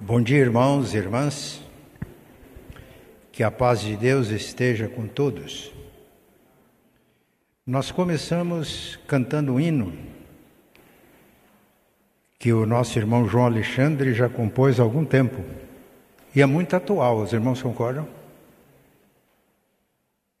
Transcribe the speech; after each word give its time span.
Bom 0.00 0.22
dia, 0.22 0.38
irmãos 0.38 0.94
e 0.94 0.96
irmãs. 0.96 1.60
Que 3.32 3.42
a 3.42 3.50
paz 3.50 3.80
de 3.80 3.96
Deus 3.96 4.28
esteja 4.28 4.86
com 4.86 5.08
todos. 5.08 5.72
Nós 7.66 7.90
começamos 7.90 8.96
cantando 9.08 9.54
um 9.54 9.60
hino 9.60 9.92
que 12.38 12.52
o 12.52 12.64
nosso 12.64 12.96
irmão 12.96 13.28
João 13.28 13.46
Alexandre 13.46 14.14
já 14.14 14.28
compôs 14.28 14.78
há 14.78 14.84
algum 14.84 15.04
tempo. 15.04 15.42
E 16.32 16.40
é 16.40 16.46
muito 16.46 16.76
atual, 16.76 17.18
os 17.18 17.32
irmãos 17.32 17.60
concordam? 17.60 18.06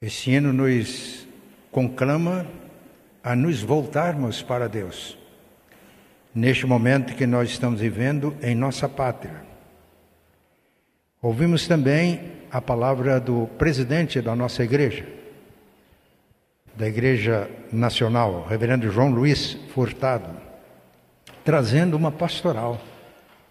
Esse 0.00 0.30
hino 0.30 0.52
nos 0.52 1.26
conclama 1.72 2.46
a 3.24 3.34
nos 3.34 3.60
voltarmos 3.60 4.40
para 4.40 4.68
Deus, 4.68 5.18
neste 6.32 6.64
momento 6.64 7.16
que 7.16 7.26
nós 7.26 7.50
estamos 7.50 7.80
vivendo 7.80 8.36
em 8.40 8.54
nossa 8.54 8.88
pátria. 8.88 9.47
Ouvimos 11.20 11.66
também 11.66 12.30
a 12.48 12.60
palavra 12.60 13.18
do 13.18 13.48
presidente 13.58 14.20
da 14.20 14.36
nossa 14.36 14.62
igreja, 14.62 15.04
da 16.76 16.86
Igreja 16.86 17.50
Nacional, 17.72 18.46
Reverendo 18.48 18.88
João 18.88 19.10
Luiz 19.10 19.54
Furtado, 19.74 20.30
trazendo 21.44 21.96
uma 21.96 22.12
pastoral 22.12 22.80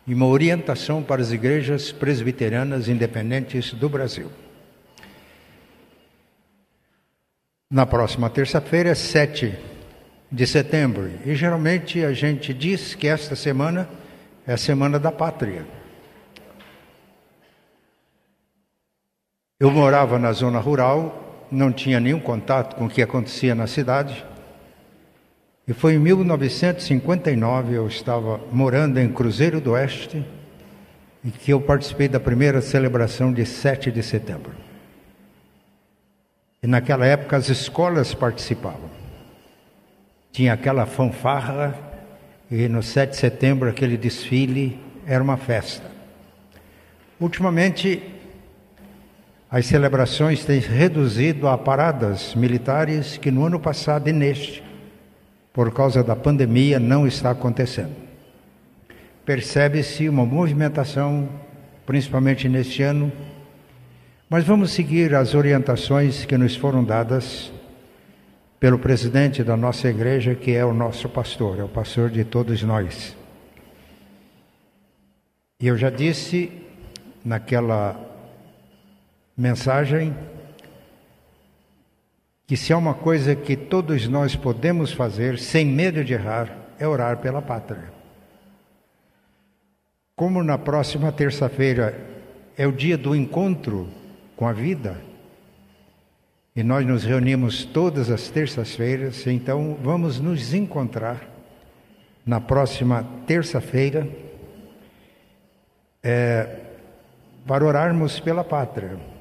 e 0.07 0.13
uma 0.13 0.27
orientação 0.27 1.03
para 1.03 1.21
as 1.21 1.33
igrejas 1.33 1.91
presbiterianas 1.91 2.87
independentes 2.87 3.73
do 3.73 3.89
Brasil. 3.89 4.31
Na 7.69 7.85
próxima 7.85 8.29
terça-feira, 8.29 8.95
7 8.95 9.53
de 10.31 10.47
setembro, 10.47 11.11
e 11.25 11.35
geralmente 11.35 12.01
a 12.05 12.13
gente 12.13 12.53
diz 12.53 12.95
que 12.95 13.09
esta 13.09 13.35
semana 13.35 13.89
é 14.47 14.53
a 14.53 14.57
Semana 14.57 14.97
da 14.97 15.11
Pátria. 15.11 15.76
Eu 19.59 19.71
morava 19.71 20.19
na 20.19 20.31
zona 20.33 20.59
rural, 20.59 21.47
não 21.51 21.71
tinha 21.71 21.99
nenhum 21.99 22.19
contato 22.19 22.75
com 22.75 22.85
o 22.85 22.89
que 22.89 23.01
acontecia 23.01 23.55
na 23.55 23.65
cidade. 23.65 24.23
E 25.67 25.73
foi 25.73 25.95
em 25.95 25.99
1959, 25.99 27.73
eu 27.75 27.87
estava 27.87 28.39
morando 28.51 28.99
em 28.99 29.11
Cruzeiro 29.11 29.59
do 29.59 29.71
Oeste, 29.71 30.23
e 31.25 31.31
que 31.31 31.51
eu 31.51 31.59
participei 31.59 32.07
da 32.07 32.19
primeira 32.19 32.61
celebração 32.61 33.33
de 33.33 33.47
7 33.47 33.91
de 33.91 34.03
setembro. 34.03 34.53
E 36.61 36.67
naquela 36.67 37.07
época 37.07 37.35
as 37.35 37.49
escolas 37.49 38.13
participavam. 38.13 38.91
Tinha 40.31 40.53
aquela 40.53 40.85
fanfarra 40.85 41.73
e 42.51 42.67
no 42.67 42.83
7 42.83 43.09
de 43.09 43.17
setembro 43.17 43.67
aquele 43.67 43.97
desfile 43.97 44.79
era 45.07 45.23
uma 45.23 45.35
festa. 45.35 45.89
Ultimamente 47.19 48.16
as 49.49 49.65
celebrações 49.65 50.43
têm 50.43 50.59
reduzido 50.59 51.47
a 51.47 51.57
paradas 51.57 52.35
militares 52.35 53.17
que 53.17 53.31
no 53.31 53.45
ano 53.45 53.59
passado 53.59 54.09
e 54.09 54.13
neste, 54.13 54.61
por 55.53 55.73
causa 55.73 56.03
da 56.03 56.15
pandemia, 56.15 56.79
não 56.79 57.07
está 57.07 57.31
acontecendo. 57.31 57.95
Percebe-se 59.25 60.09
uma 60.09 60.25
movimentação, 60.25 61.29
principalmente 61.85 62.49
neste 62.49 62.83
ano, 62.83 63.11
mas 64.29 64.43
vamos 64.43 64.71
seguir 64.71 65.15
as 65.15 65.33
orientações 65.33 66.25
que 66.25 66.37
nos 66.37 66.55
foram 66.55 66.83
dadas 66.83 67.51
pelo 68.59 68.77
presidente 68.77 69.43
da 69.43 69.55
nossa 69.55 69.87
igreja, 69.87 70.35
que 70.35 70.51
é 70.51 70.65
o 70.65 70.73
nosso 70.73 71.07
pastor, 71.07 71.59
é 71.59 71.63
o 71.63 71.69
pastor 71.69 72.09
de 72.09 72.25
todos 72.25 72.61
nós. 72.63 73.15
E 75.59 75.67
eu 75.67 75.77
já 75.77 75.89
disse 75.89 76.51
naquela 77.23 78.06
mensagem 79.37 80.15
que 82.47 82.57
se 82.57 82.71
há 82.73 82.77
uma 82.77 82.93
coisa 82.93 83.35
que 83.35 83.55
todos 83.55 84.07
nós 84.07 84.35
podemos 84.35 84.91
fazer 84.91 85.37
sem 85.37 85.65
medo 85.65 86.03
de 86.03 86.13
errar, 86.13 86.57
é 86.79 86.87
orar 86.87 87.17
pela 87.17 87.41
pátria. 87.41 87.91
Como 90.15 90.41
na 90.41 90.57
próxima 90.57 91.11
terça-feira 91.11 91.99
é 92.57 92.65
o 92.65 92.71
dia 92.71 92.97
do 92.97 93.13
encontro 93.15 93.87
com 94.35 94.47
a 94.47 94.53
vida. 94.53 94.99
E 96.55 96.63
nós 96.63 96.85
nos 96.87 97.03
reunimos 97.03 97.65
todas 97.65 98.09
as 98.09 98.29
terças-feiras, 98.29 99.27
então 99.27 99.77
vamos 99.83 100.19
nos 100.19 100.53
encontrar 100.53 101.21
na 102.25 102.41
próxima 102.41 103.05
terça-feira 103.27 104.07
é, 106.01 106.61
para 107.45 107.63
orarmos 107.65 108.19
pela 108.19 108.43
pátria. 108.43 109.16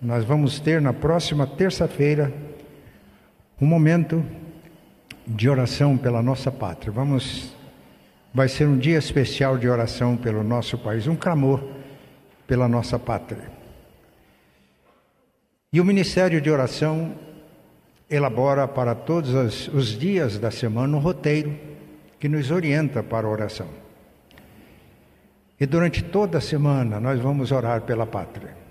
Nós 0.00 0.24
vamos 0.24 0.60
ter 0.60 0.80
na 0.80 0.92
próxima 0.92 1.46
terça-feira 1.46 2.32
um 3.60 3.66
momento 3.66 4.24
de 5.26 5.48
oração 5.48 5.98
pela 5.98 6.22
nossa 6.22 6.52
pátria. 6.52 6.92
Vamos 6.92 7.56
vai 8.32 8.48
ser 8.48 8.68
um 8.68 8.78
dia 8.78 8.98
especial 8.98 9.58
de 9.58 9.68
oração 9.68 10.16
pelo 10.16 10.44
nosso 10.44 10.78
país, 10.78 11.06
um 11.06 11.16
clamor 11.16 11.62
pela 12.46 12.68
nossa 12.68 12.98
pátria. 12.98 13.50
E 15.72 15.80
o 15.80 15.84
Ministério 15.84 16.40
de 16.40 16.48
Oração 16.48 17.14
elabora 18.08 18.68
para 18.68 18.94
todos 18.94 19.68
os, 19.68 19.98
dias 19.98 20.38
da 20.38 20.50
semana 20.50 20.96
um 20.96 21.00
roteiro 21.00 21.58
que 22.20 22.28
nos 22.28 22.50
orienta 22.50 23.02
para 23.02 23.26
a 23.26 23.30
oração. 23.30 23.68
E 25.60 25.66
durante 25.66 26.02
toda 26.02 26.38
a 26.38 26.40
semana 26.40 27.00
nós 27.00 27.20
vamos 27.20 27.50
orar 27.50 27.82
pela 27.82 28.06
pátria. 28.06 28.67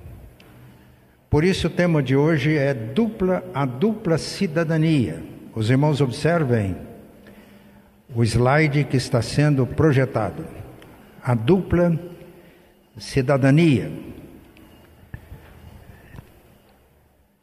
Por 1.30 1.44
isso 1.44 1.68
o 1.68 1.70
tema 1.70 2.02
de 2.02 2.16
hoje 2.16 2.56
é 2.56 2.74
dupla 2.74 3.44
a 3.54 3.66
dupla 3.66 4.18
cidadania. 4.18 5.22
Os 5.54 5.70
irmãos 5.70 6.00
observem 6.00 6.78
o 8.16 8.24
slide 8.24 8.86
que 8.86 8.96
está 8.96 9.22
sendo 9.22 9.66
projetado. 9.66 10.46
A 11.22 11.36
dupla 11.36 12.00
cidadania. 12.98 13.92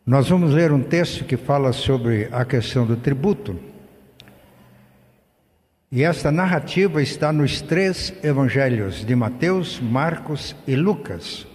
Nós 0.06 0.28
vamos 0.28 0.52
ler 0.52 0.72
um 0.72 0.82
texto 0.82 1.24
que 1.24 1.36
fala 1.36 1.72
sobre 1.72 2.28
a 2.32 2.44
questão 2.44 2.86
do 2.86 2.96
tributo. 2.96 3.58
E 5.92 6.02
esta 6.02 6.32
narrativa 6.32 7.02
está 7.02 7.32
nos 7.32 7.60
três 7.60 8.12
evangelhos 8.22 9.04
de 9.04 9.14
Mateus, 9.14 9.78
Marcos 9.78 10.56
e 10.66 10.74
Lucas. 10.74 11.46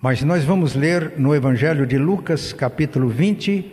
Mas 0.00 0.22
nós 0.22 0.44
vamos 0.44 0.74
ler 0.74 1.18
no 1.18 1.34
evangelho 1.34 1.86
de 1.86 1.96
Lucas, 1.96 2.52
capítulo 2.52 3.08
20, 3.08 3.72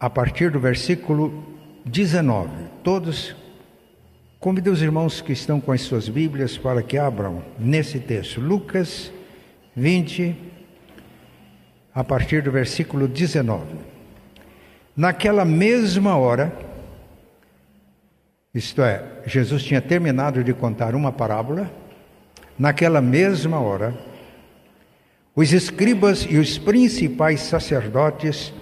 a 0.00 0.08
partir 0.08 0.50
do 0.50 0.58
versículo 0.58 1.44
19. 1.84 2.48
Todos 2.82 3.36
convido 4.40 4.72
os 4.72 4.80
irmãos 4.80 5.20
que 5.20 5.34
estão 5.34 5.60
com 5.60 5.70
as 5.70 5.82
suas 5.82 6.08
Bíblias 6.08 6.56
para 6.56 6.82
que 6.82 6.96
abram 6.96 7.44
nesse 7.58 8.00
texto. 8.00 8.40
Lucas 8.40 9.12
20, 9.76 10.34
a 11.94 12.02
partir 12.02 12.40
do 12.42 12.50
versículo 12.50 13.06
19. 13.06 13.66
Naquela 14.96 15.44
mesma 15.44 16.16
hora, 16.16 16.56
isto 18.54 18.80
é, 18.80 19.04
Jesus 19.26 19.62
tinha 19.62 19.82
terminado 19.82 20.42
de 20.42 20.54
contar 20.54 20.94
uma 20.94 21.12
parábola, 21.12 21.70
naquela 22.58 23.02
mesma 23.02 23.60
hora, 23.60 23.94
os 25.34 25.52
escribas 25.52 26.26
e 26.28 26.36
os 26.36 26.58
principais 26.58 27.40
sacerdotes 27.40 28.52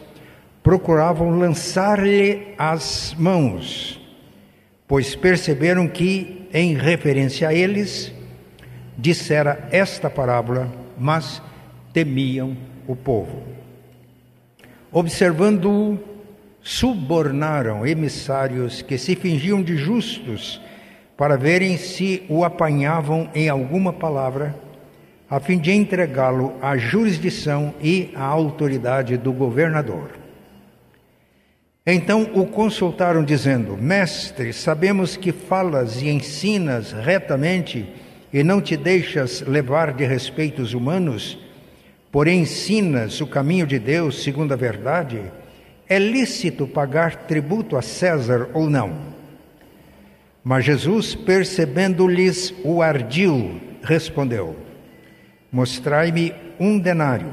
procuravam 0.63 1.39
lançar-lhe 1.39 2.55
as 2.57 3.15
mãos, 3.19 4.01
pois 4.87 5.15
perceberam 5.15 5.87
que, 5.89 6.49
em 6.53 6.75
referência 6.75 7.49
a 7.49 7.55
eles, 7.55 8.13
dissera 8.97 9.69
esta 9.71 10.09
parábola, 10.09 10.73
mas 10.99 11.43
temiam 11.93 12.57
o 12.87 12.95
povo. 12.95 13.43
Observando-o, 14.91 15.99
subornaram 16.63 17.85
emissários 17.87 18.83
que 18.83 18.97
se 18.97 19.17
fingiam 19.17 19.63
de 19.63 19.77
justos 19.77 20.61
para 21.17 21.37
verem 21.37 21.77
se 21.77 22.23
o 22.29 22.45
apanhavam 22.45 23.29
em 23.35 23.49
alguma 23.49 23.93
palavra, 23.93 24.55
a 25.33 25.41
fim 25.41 25.59
de 25.59 25.73
entregá-lo 25.73 26.53
à 26.61 26.77
jurisdição 26.77 27.75
e 27.81 28.11
à 28.15 28.23
autoridade 28.23 29.17
do 29.17 29.33
governador. 29.33 30.11
Então 31.87 32.31
o 32.35 32.45
consultaram, 32.45 33.25
dizendo: 33.25 33.75
Mestre, 33.77 34.53
sabemos 34.53 35.17
que 35.17 35.33
falas 35.33 36.03
e 36.03 36.11
ensinas 36.11 36.93
retamente 36.93 37.89
e 38.31 38.45
não 38.45 38.61
te 38.61 38.77
deixas 38.77 39.41
levar 39.41 39.95
de 39.95 40.05
respeitos 40.05 40.75
humanos 40.75 41.39
porém 42.13 42.43
ensinas 42.43 43.23
o 43.23 43.27
caminho 43.27 43.67
de 43.67 43.79
Deus 43.79 44.23
segundo 44.23 44.53
a 44.53 44.57
verdade, 44.57 45.23
é 45.89 45.99
lícito 45.99 46.67
pagar 46.67 47.25
tributo 47.25 47.75
a 47.75 47.81
César 47.81 48.51
ou 48.53 48.69
não? 48.69 49.11
Mas 50.45 50.67
Jesus, 50.67 51.15
percebendo-lhes 51.15 52.55
o 52.63 52.83
ardil, 52.83 53.59
respondeu: 53.83 54.55
Mostrai-me 55.53 56.35
um 56.59 56.79
denário. 56.79 57.31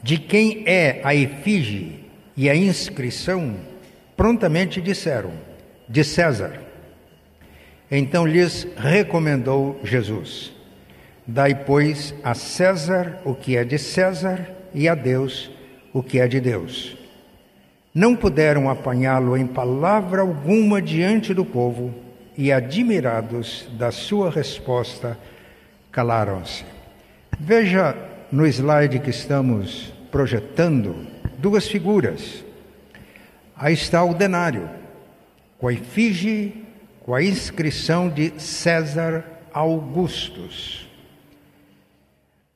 De 0.00 0.16
quem 0.16 0.62
é 0.64 1.00
a 1.02 1.12
efígie 1.12 2.04
e 2.36 2.48
a 2.48 2.54
inscrição? 2.54 3.56
Prontamente 4.16 4.80
disseram: 4.80 5.32
De 5.88 6.04
César. 6.04 6.60
Então 7.90 8.24
lhes 8.24 8.68
recomendou 8.76 9.80
Jesus: 9.82 10.52
Dai, 11.26 11.54
pois, 11.54 12.14
a 12.22 12.34
César 12.34 13.20
o 13.24 13.34
que 13.34 13.56
é 13.56 13.64
de 13.64 13.78
César 13.78 14.48
e 14.72 14.88
a 14.88 14.94
Deus 14.94 15.50
o 15.92 16.02
que 16.02 16.20
é 16.20 16.28
de 16.28 16.40
Deus. 16.40 16.96
Não 17.94 18.14
puderam 18.14 18.68
apanhá-lo 18.68 19.36
em 19.36 19.46
palavra 19.46 20.20
alguma 20.20 20.82
diante 20.82 21.32
do 21.32 21.44
povo 21.44 21.94
e, 22.36 22.52
admirados 22.52 23.68
da 23.78 23.92
sua 23.92 24.30
resposta, 24.30 25.16
calaram-se. 25.92 26.73
Veja 27.38 27.96
no 28.30 28.46
slide 28.46 28.98
que 28.98 29.10
estamos 29.10 29.92
projetando 30.10 31.06
duas 31.38 31.68
figuras. 31.68 32.44
Aí 33.56 33.74
está 33.74 34.02
o 34.04 34.14
denário, 34.14 34.68
com 35.58 35.68
a 35.68 35.72
efígie, 35.72 36.64
com 37.00 37.14
a 37.14 37.22
inscrição 37.22 38.08
de 38.08 38.32
César 38.40 39.24
Augustus. 39.52 40.88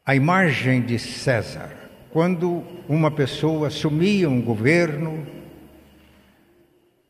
A 0.05 0.15
imagem 0.15 0.83
de 0.83 0.99
César 0.99 1.89
quando 2.11 2.65
uma 2.89 3.11
pessoa 3.11 3.69
assumia 3.69 4.29
um 4.29 4.41
governo, 4.41 5.27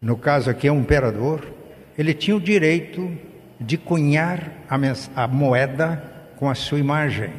no 0.01 0.17
caso 0.17 0.51
aqui 0.51 0.67
é 0.67 0.73
um 0.73 0.81
imperador, 0.81 1.47
ele 1.97 2.13
tinha 2.13 2.37
o 2.37 2.41
direito 2.41 3.11
de 3.61 3.79
cunhar 3.79 4.53
a, 4.69 4.77
a 5.25 5.29
moeda 5.29 6.03
com 6.37 6.49
a 6.51 6.55
sua 6.55 6.79
imagem. 6.79 7.31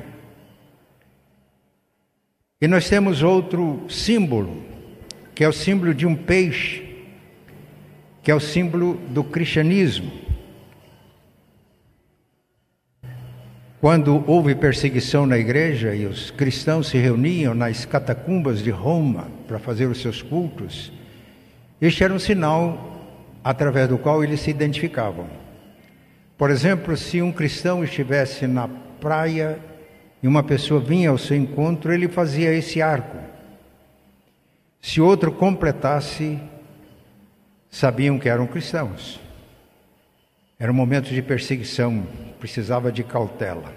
E 2.62 2.68
nós 2.68 2.90
temos 2.90 3.24
outro 3.24 3.86
símbolo, 3.90 4.62
que 5.34 5.46
é 5.46 5.48
o 5.48 5.54
símbolo 5.54 5.94
de 5.94 6.06
um 6.06 6.14
peixe, 6.14 6.84
que 8.22 8.30
é 8.30 8.36
o 8.36 8.40
símbolo 8.40 8.96
do 9.10 9.24
cristianismo. 9.24 10.12
Quando 13.80 14.26
houve 14.28 14.56
perseguição 14.56 15.26
na 15.26 15.38
igreja 15.38 15.96
e 15.96 16.06
os 16.06 16.32
cristãos 16.32 16.88
se 16.88 16.98
reuniam 16.98 17.54
nas 17.54 17.86
catacumbas 17.86 18.62
de 18.62 18.72
Roma 18.72 19.32
para 19.48 19.58
fazer 19.58 19.86
os 19.86 20.02
seus 20.02 20.22
cultos, 20.22 20.92
este 21.80 22.04
era 22.04 22.14
um 22.14 22.20
sinal 22.20 23.08
através 23.42 23.88
do 23.88 23.98
qual 23.98 24.22
eles 24.22 24.42
se 24.42 24.52
identificavam. 24.52 25.28
Por 26.38 26.52
exemplo, 26.52 26.98
se 26.98 27.22
um 27.22 27.32
cristão 27.32 27.86
estivesse 27.86 28.46
na 28.48 28.68
praia 29.00 29.58
e 30.21 30.27
uma 30.27 30.44
pessoa 30.44 30.80
vinha 30.80 31.10
ao 31.10 31.18
seu 31.18 31.38
encontro, 31.38 31.94
ele 31.94 32.07
fazia 32.07 32.54
esse 32.54 32.81
arco. 32.81 33.18
Se 34.81 35.00
outro 35.00 35.31
completasse, 35.31 36.39
sabiam 37.69 38.19
que 38.19 38.27
eram 38.27 38.48
cristãos. 38.48 39.19
Era 40.57 40.71
um 40.71 40.75
momento 40.75 41.10
de 41.10 41.21
perseguição, 41.21 42.06
precisava 42.39 42.92
de 42.92 43.04
cautela. 43.04 43.74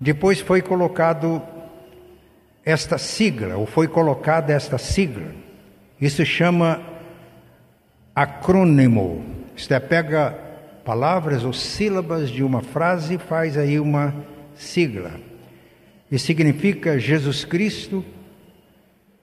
Depois 0.00 0.40
foi 0.40 0.60
colocado 0.60 1.40
esta 2.64 2.98
sigla, 2.98 3.56
ou 3.56 3.64
foi 3.64 3.86
colocada 3.86 4.52
esta 4.52 4.76
sigla. 4.76 5.32
Isso 6.00 6.24
chama 6.26 6.82
acrônimo. 8.14 9.24
Isto 9.56 9.72
é, 9.72 9.80
pega 9.80 10.36
palavras 10.84 11.44
ou 11.44 11.52
sílabas 11.52 12.28
de 12.28 12.42
uma 12.42 12.60
frase 12.60 13.14
e 13.14 13.18
faz 13.18 13.56
aí 13.56 13.78
uma 13.78 14.14
sigla. 14.56 15.12
E 16.10 16.18
significa 16.18 16.98
Jesus 16.98 17.44
Cristo, 17.44 18.04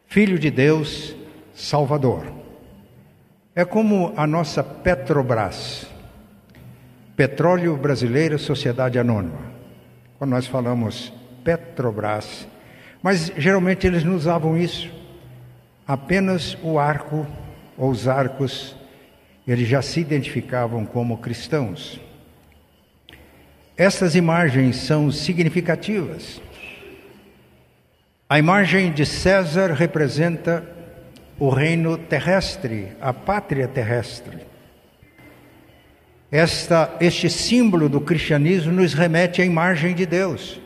Filho 0.08 0.38
de 0.38 0.52
Deus, 0.52 1.16
Salvador. 1.54 2.26
É 3.56 3.64
como 3.64 4.14
a 4.16 4.28
nossa 4.28 4.64
Petrobras. 4.64 5.88
Petróleo 7.16 7.78
Brasileiro 7.78 8.40
Sociedade 8.40 8.98
Anônima. 8.98 9.54
Quando 10.18 10.32
nós 10.32 10.48
falamos 10.48 11.14
Petrobras, 11.44 12.48
mas 13.02 13.32
geralmente 13.38 13.86
eles 13.86 14.04
não 14.04 14.16
usavam 14.16 14.58
isso. 14.58 14.90
Apenas 15.86 16.58
o 16.64 16.80
arco 16.80 17.28
ou 17.78 17.90
os 17.90 18.08
arcos, 18.08 18.76
eles 19.48 19.68
já 19.68 19.82
se 19.82 20.00
identificavam 20.00 20.86
como 20.86 21.18
cristãos. 21.18 22.00
Essas 23.76 24.14
imagens 24.14 24.76
são 24.76 25.12
significativas. 25.12 26.40
A 28.30 28.38
imagem 28.38 28.92
de 28.92 29.06
César 29.06 29.72
representa 29.72 30.64
o 31.40 31.50
reino 31.50 31.98
terrestre, 31.98 32.90
a 33.02 33.12
pátria 33.12 33.68
terrestre. 33.68 34.38
Esta, 36.32 36.96
este 37.00 37.30
símbolo 37.30 37.90
do 37.90 38.00
cristianismo 38.00 38.72
nos 38.72 38.94
remete 38.94 39.42
à 39.42 39.46
imagem 39.46 39.94
de 39.96 40.06
Deus. 40.06 40.60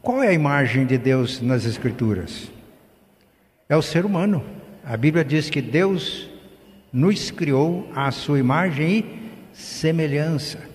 Qual 0.00 0.22
é 0.22 0.28
a 0.28 0.32
imagem 0.32 0.84
de 0.84 0.98
Deus 0.98 1.40
nas 1.40 1.64
Escrituras? 1.64 2.50
É 3.68 3.76
o 3.76 3.82
ser 3.82 4.04
humano. 4.04 4.44
A 4.84 4.96
Bíblia 4.96 5.24
diz 5.24 5.48
que 5.48 5.62
Deus 5.62 6.28
nos 6.92 7.30
criou 7.30 7.88
à 7.94 8.10
sua 8.10 8.40
imagem 8.40 8.98
e 8.98 9.56
semelhança. 9.56 10.71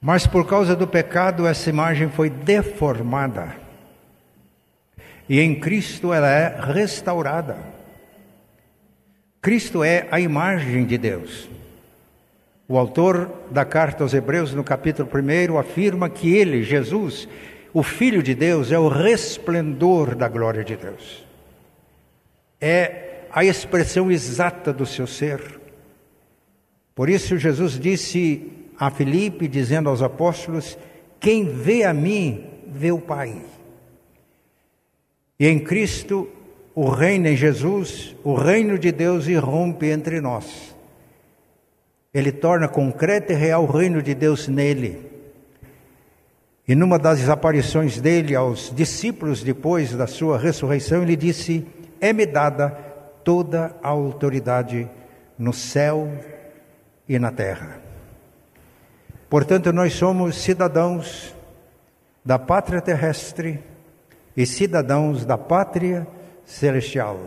Mas 0.00 0.26
por 0.26 0.46
causa 0.46 0.74
do 0.74 0.86
pecado, 0.86 1.46
essa 1.46 1.68
imagem 1.68 2.08
foi 2.08 2.30
deformada. 2.30 3.54
E 5.28 5.38
em 5.38 5.60
Cristo 5.60 6.12
ela 6.12 6.28
é 6.30 6.58
restaurada. 6.72 7.58
Cristo 9.42 9.84
é 9.84 10.08
a 10.10 10.18
imagem 10.18 10.86
de 10.86 10.96
Deus. 10.96 11.48
O 12.66 12.78
autor 12.78 13.30
da 13.50 13.64
carta 13.64 14.02
aos 14.02 14.14
Hebreus, 14.14 14.54
no 14.54 14.64
capítulo 14.64 15.08
1, 15.12 15.58
afirma 15.58 16.08
que 16.08 16.34
ele, 16.34 16.62
Jesus, 16.62 17.28
o 17.72 17.82
Filho 17.82 18.22
de 18.22 18.34
Deus, 18.34 18.72
é 18.72 18.78
o 18.78 18.88
resplendor 18.88 20.14
da 20.14 20.28
glória 20.28 20.64
de 20.64 20.76
Deus. 20.76 21.24
É 22.60 23.22
a 23.32 23.44
expressão 23.44 24.10
exata 24.10 24.72
do 24.72 24.86
seu 24.86 25.06
ser. 25.06 25.60
Por 26.94 27.08
isso, 27.08 27.36
Jesus 27.38 27.78
disse 27.78 28.59
a 28.80 28.90
Filipe, 28.90 29.46
dizendo 29.46 29.90
aos 29.90 30.00
apóstolos: 30.00 30.78
Quem 31.20 31.44
vê 31.44 31.84
a 31.84 31.92
mim, 31.92 32.46
vê 32.66 32.90
o 32.90 32.98
Pai. 32.98 33.42
E 35.38 35.46
em 35.46 35.58
Cristo, 35.58 36.26
o 36.74 36.88
reino 36.88 37.28
em 37.28 37.36
Jesus, 37.36 38.16
o 38.24 38.32
reino 38.32 38.78
de 38.78 38.90
Deus 38.90 39.26
irrompe 39.26 39.86
entre 39.86 40.18
nós. 40.20 40.74
Ele 42.12 42.32
torna 42.32 42.66
concreto 42.66 43.32
e 43.32 43.34
real 43.34 43.64
o 43.64 43.70
reino 43.70 44.02
de 44.02 44.14
Deus 44.14 44.48
nele. 44.48 45.10
E 46.66 46.74
numa 46.74 46.98
das 46.98 47.28
aparições 47.28 48.00
dele 48.00 48.34
aos 48.34 48.72
discípulos 48.74 49.42
depois 49.42 49.92
da 49.92 50.06
sua 50.06 50.38
ressurreição, 50.38 51.02
ele 51.02 51.16
disse: 51.16 51.66
É-me 52.00 52.24
dada 52.24 52.70
toda 53.22 53.76
a 53.82 53.88
autoridade 53.88 54.88
no 55.38 55.52
céu 55.52 56.10
e 57.08 57.18
na 57.18 57.30
terra. 57.30 57.79
Portanto, 59.30 59.72
nós 59.72 59.94
somos 59.94 60.36
cidadãos 60.36 61.34
da 62.22 62.38
pátria 62.38 62.82
terrestre 62.82 63.58
e 64.36 64.44
cidadãos 64.44 65.24
da 65.24 65.38
pátria 65.38 66.06
celestial. 66.44 67.18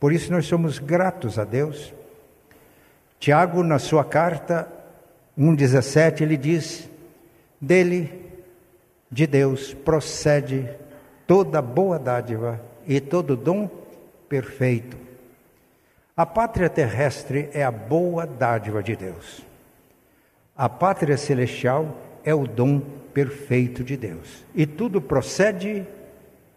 Por 0.00 0.12
isso, 0.12 0.32
nós 0.32 0.46
somos 0.46 0.80
gratos 0.80 1.38
a 1.38 1.44
Deus 1.44 1.92
Tiago, 3.18 3.64
na 3.64 3.80
sua 3.80 4.04
carta 4.04 4.68
1,17, 5.36 6.20
ele 6.20 6.36
diz: 6.36 6.88
Dele, 7.60 8.30
de 9.10 9.26
Deus, 9.26 9.74
procede 9.74 10.68
toda 11.26 11.60
boa 11.60 11.98
dádiva 11.98 12.60
e 12.86 13.00
todo 13.00 13.36
dom 13.36 13.68
perfeito. 14.28 14.96
A 16.16 16.24
pátria 16.24 16.70
terrestre 16.70 17.50
é 17.52 17.64
a 17.64 17.70
boa 17.70 18.24
dádiva 18.26 18.82
de 18.82 18.94
Deus. 18.94 19.47
A 20.58 20.68
pátria 20.68 21.16
celestial 21.16 21.96
é 22.24 22.34
o 22.34 22.44
dom 22.44 22.80
perfeito 23.14 23.84
de 23.84 23.96
Deus. 23.96 24.44
E 24.52 24.66
tudo 24.66 25.00
procede 25.00 25.86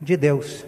de 0.02 0.18
Deus. 0.18 0.66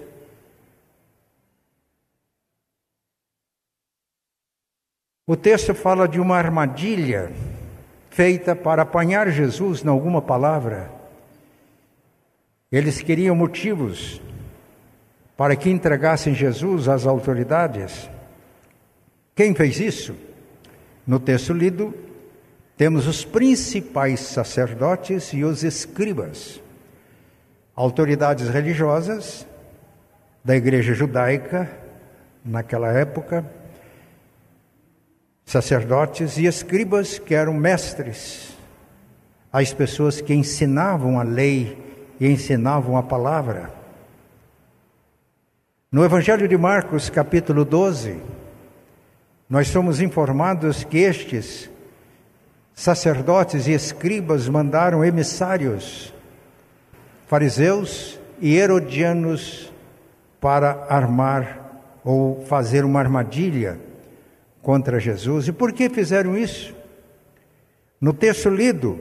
O 5.25 5.35
texto 5.35 5.73
fala 5.73 6.07
de 6.07 6.19
uma 6.19 6.37
armadilha 6.37 7.31
feita 8.11 8.55
para 8.55 8.83
apanhar 8.83 9.27
Jesus 9.31 9.83
em 9.83 9.87
alguma 9.87 10.21
palavra. 10.21 10.91
Eles 12.71 13.01
queriam 13.01 13.35
motivos 13.35 14.21
para 15.35 15.55
que 15.55 15.71
entregassem 15.71 16.35
Jesus 16.35 16.87
às 16.87 17.07
autoridades. 17.07 18.07
Quem 19.33 19.55
fez 19.55 19.79
isso? 19.79 20.15
No 21.07 21.19
texto 21.19 21.51
lido, 21.51 22.12
temos 22.75 23.07
os 23.07 23.23
principais 23.23 24.19
sacerdotes 24.19 25.31
e 25.33 25.43
os 25.43 25.63
escribas, 25.63 26.61
autoridades 27.75 28.49
religiosas 28.49 29.45
da 30.43 30.55
igreja 30.55 30.93
judaica 30.93 31.69
naquela 32.43 32.91
época, 32.91 33.45
sacerdotes 35.45 36.37
e 36.37 36.45
escribas 36.45 37.19
que 37.19 37.35
eram 37.35 37.53
mestres, 37.53 38.57
as 39.51 39.71
pessoas 39.71 40.19
que 40.19 40.33
ensinavam 40.33 41.19
a 41.19 41.23
lei 41.23 41.77
e 42.19 42.27
ensinavam 42.27 42.97
a 42.97 43.03
palavra. 43.03 43.71
No 45.91 46.03
Evangelho 46.03 46.47
de 46.47 46.57
Marcos, 46.57 47.07
capítulo 47.07 47.63
12, 47.63 48.19
nós 49.47 49.67
somos 49.67 50.01
informados 50.01 50.83
que 50.83 50.97
estes 50.97 51.69
sacerdotes 52.75 53.67
e 53.67 53.71
escribas 53.71 54.47
mandaram 54.47 55.03
emissários, 55.03 56.13
fariseus 57.27 58.19
e 58.39 58.55
herodianos, 58.55 59.71
para 60.41 60.85
armar 60.89 61.63
ou 62.03 62.43
fazer 62.45 62.83
uma 62.83 62.99
armadilha 62.99 63.79
contra 64.61 64.99
Jesus. 64.99 65.47
E 65.47 65.53
por 65.53 65.71
que 65.71 65.89
fizeram 65.89 66.37
isso? 66.37 66.75
No 68.01 68.11
texto 68.11 68.49
lido, 68.49 68.99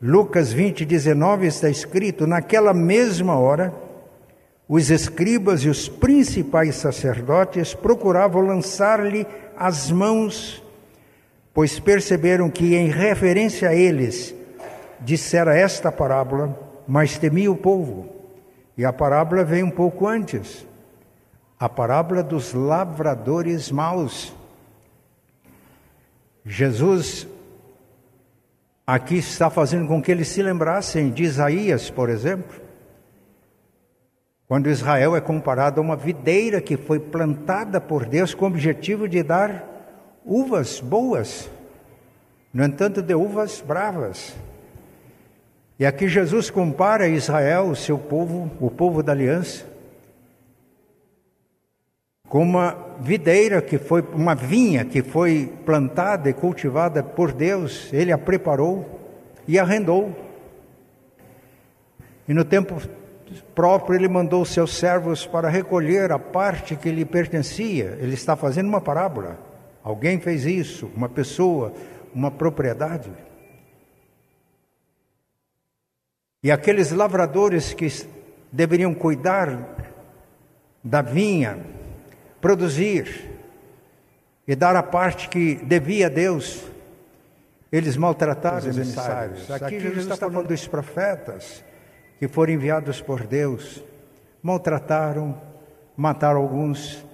Lucas 0.00 0.52
20, 0.52 0.84
19, 0.84 1.46
está 1.46 1.68
escrito: 1.68 2.26
Naquela 2.26 2.72
mesma 2.72 3.36
hora, 3.36 3.74
os 4.68 4.88
escribas 4.88 5.64
e 5.64 5.68
os 5.68 5.88
principais 5.88 6.76
sacerdotes 6.76 7.74
procuravam 7.74 8.46
lançar-lhe 8.46 9.26
as 9.56 9.90
mãos 9.90 10.62
pois 11.52 11.78
perceberam 11.78 12.50
que, 12.50 12.74
em 12.74 12.88
referência 12.88 13.68
a 13.68 13.74
eles, 13.74 14.34
dissera 15.00 15.56
esta 15.56 15.90
parábola, 15.90 16.58
mas 16.86 17.18
temia 17.18 17.50
o 17.50 17.56
povo. 17.56 18.08
E 18.76 18.84
a 18.84 18.92
parábola 18.92 19.44
vem 19.44 19.62
um 19.62 19.70
pouco 19.70 20.06
antes 20.06 20.66
a 21.60 21.68
parábola 21.68 22.22
dos 22.22 22.54
lavradores 22.54 23.70
maus. 23.70 24.34
Jesus 26.42 27.28
aqui 28.86 29.16
está 29.16 29.50
fazendo 29.50 29.86
com 29.86 30.00
que 30.00 30.10
eles 30.10 30.28
se 30.28 30.42
lembrassem 30.42 31.10
de 31.10 31.22
Isaías, 31.22 31.90
por 31.90 32.08
exemplo, 32.08 32.58
quando 34.48 34.70
Israel 34.70 35.14
é 35.14 35.20
comparado 35.20 35.82
a 35.82 35.84
uma 35.84 35.96
videira 35.96 36.62
que 36.62 36.78
foi 36.78 36.98
plantada 36.98 37.78
por 37.78 38.06
Deus 38.06 38.32
com 38.32 38.46
o 38.46 38.48
objetivo 38.48 39.06
de 39.06 39.22
dar 39.22 39.69
uvas 40.24 40.80
boas, 40.80 41.50
no 42.52 42.64
entanto, 42.64 43.02
de 43.02 43.14
uvas 43.14 43.60
bravas. 43.60 44.34
E 45.78 45.86
aqui 45.86 46.08
Jesus 46.08 46.50
compara 46.50 47.08
Israel, 47.08 47.68
o 47.68 47.76
seu 47.76 47.96
povo, 47.96 48.50
o 48.60 48.70
povo 48.70 49.02
da 49.02 49.12
aliança, 49.12 49.64
com 52.28 52.42
uma 52.42 52.76
videira 53.00 53.60
que 53.60 53.78
foi, 53.78 54.02
uma 54.12 54.34
vinha 54.34 54.84
que 54.84 55.02
foi 55.02 55.52
plantada 55.64 56.30
e 56.30 56.32
cultivada 56.32 57.02
por 57.02 57.32
Deus, 57.32 57.92
Ele 57.92 58.12
a 58.12 58.18
preparou 58.18 59.00
e 59.48 59.58
arrendou. 59.58 60.14
E 62.28 62.32
no 62.32 62.44
tempo 62.44 62.80
próprio 63.52 63.96
Ele 63.96 64.06
mandou 64.06 64.44
seus 64.44 64.76
servos 64.76 65.26
para 65.26 65.48
recolher 65.48 66.12
a 66.12 66.18
parte 66.20 66.76
que 66.76 66.92
lhe 66.92 67.04
pertencia. 67.04 67.98
Ele 68.00 68.14
está 68.14 68.36
fazendo 68.36 68.68
uma 68.68 68.80
parábola. 68.80 69.49
Alguém 69.82 70.20
fez 70.20 70.44
isso, 70.44 70.90
uma 70.94 71.08
pessoa, 71.08 71.72
uma 72.14 72.30
propriedade. 72.30 73.10
E 76.42 76.50
aqueles 76.50 76.90
lavradores 76.90 77.74
que 77.74 77.88
deveriam 78.50 78.94
cuidar 78.94 79.76
da 80.82 81.02
vinha, 81.02 81.58
produzir 82.40 83.30
e 84.46 84.56
dar 84.56 84.74
a 84.76 84.82
parte 84.82 85.28
que 85.28 85.56
devia 85.56 86.06
a 86.06 86.10
Deus, 86.10 86.64
eles 87.70 87.96
maltrataram 87.96 88.58
os 88.58 88.76
emissários. 88.76 89.50
Aqui, 89.50 89.64
Aqui 89.64 89.80
Jesus 89.80 90.04
está 90.04 90.16
falando 90.16 90.48
dos 90.48 90.66
profetas 90.66 91.64
que 92.18 92.26
foram 92.26 92.52
enviados 92.52 93.00
por 93.00 93.26
Deus, 93.26 93.82
maltrataram, 94.42 95.40
mataram 95.96 96.40
alguns 96.40 97.04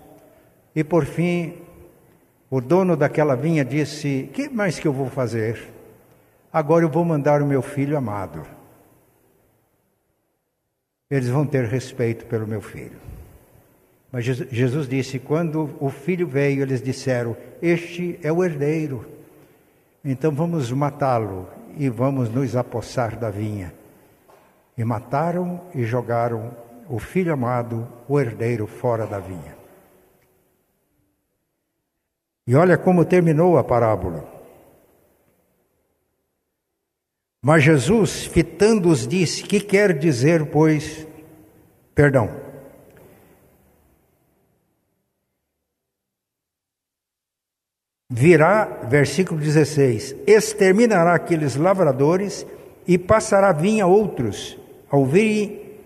e 0.74 0.82
por 0.82 1.04
fim 1.04 1.65
o 2.50 2.60
dono 2.60 2.96
daquela 2.96 3.34
vinha 3.34 3.64
disse: 3.64 4.30
Que 4.32 4.48
mais 4.48 4.78
que 4.78 4.86
eu 4.86 4.92
vou 4.92 5.08
fazer? 5.08 5.72
Agora 6.52 6.84
eu 6.84 6.88
vou 6.88 7.04
mandar 7.04 7.42
o 7.42 7.46
meu 7.46 7.60
filho 7.60 7.96
amado. 7.96 8.46
Eles 11.10 11.28
vão 11.28 11.46
ter 11.46 11.64
respeito 11.64 12.26
pelo 12.26 12.46
meu 12.46 12.60
filho. 12.60 12.98
Mas 14.12 14.24
Jesus 14.24 14.88
disse: 14.88 15.18
Quando 15.18 15.76
o 15.80 15.90
filho 15.90 16.26
veio, 16.26 16.62
eles 16.62 16.80
disseram: 16.80 17.36
Este 17.60 18.18
é 18.22 18.32
o 18.32 18.44
herdeiro. 18.44 19.04
Então 20.04 20.30
vamos 20.30 20.70
matá-lo 20.70 21.48
e 21.76 21.88
vamos 21.88 22.28
nos 22.28 22.54
apossar 22.54 23.16
da 23.18 23.28
vinha. 23.28 23.74
E 24.78 24.84
mataram 24.84 25.60
e 25.74 25.84
jogaram 25.84 26.54
o 26.88 26.98
filho 27.00 27.32
amado, 27.32 27.88
o 28.08 28.20
herdeiro, 28.20 28.66
fora 28.66 29.06
da 29.06 29.18
vinha. 29.18 29.55
E 32.46 32.54
olha 32.54 32.78
como 32.78 33.04
terminou 33.04 33.58
a 33.58 33.64
parábola. 33.64 34.24
Mas 37.42 37.64
Jesus, 37.64 38.24
fitando-os, 38.26 39.06
disse: 39.06 39.42
Que 39.42 39.60
quer 39.60 39.98
dizer, 39.98 40.46
pois, 40.50 41.06
perdão. 41.94 42.30
Virá, 48.08 48.64
versículo 48.88 49.40
16: 49.40 50.14
exterminará 50.26 51.14
aqueles 51.14 51.56
lavradores 51.56 52.46
e 52.86 52.96
passará 52.96 53.52
vinha 53.52 53.86
outros. 53.86 54.56
Ao 54.88 55.04
virem, 55.04 55.80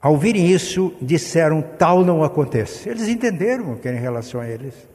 ao 0.00 0.16
virem 0.16 0.50
isso, 0.50 0.94
disseram: 1.00 1.60
Tal 1.60 2.02
não 2.02 2.24
acontece. 2.24 2.88
Eles 2.88 3.08
entenderam 3.08 3.72
o 3.74 3.78
que 3.78 3.88
era 3.88 3.96
em 3.96 4.00
relação 4.00 4.40
a 4.40 4.48
eles. 4.48 4.91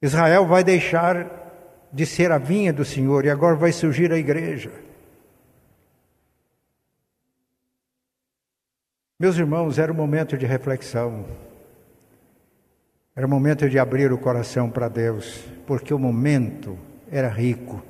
Israel 0.00 0.46
vai 0.46 0.62
deixar 0.62 1.44
de 1.92 2.04
ser 2.04 2.30
a 2.30 2.38
vinha 2.38 2.72
do 2.72 2.84
Senhor 2.84 3.24
e 3.24 3.30
agora 3.30 3.56
vai 3.56 3.72
surgir 3.72 4.12
a 4.12 4.18
igreja. 4.18 4.70
Meus 9.18 9.38
irmãos, 9.38 9.78
era 9.78 9.90
um 9.90 9.96
momento 9.96 10.36
de 10.36 10.44
reflexão, 10.44 11.24
era 13.14 13.26
um 13.26 13.30
momento 13.30 13.68
de 13.68 13.78
abrir 13.78 14.12
o 14.12 14.18
coração 14.18 14.70
para 14.70 14.88
Deus, 14.88 15.42
porque 15.66 15.94
o 15.94 15.98
momento 15.98 16.78
era 17.10 17.28
rico, 17.28 17.82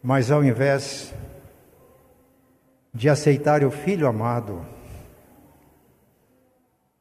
mas 0.00 0.30
ao 0.30 0.44
invés 0.44 1.12
de 2.94 3.08
aceitar 3.08 3.64
o 3.64 3.70
filho 3.70 4.06
amado, 4.06 4.64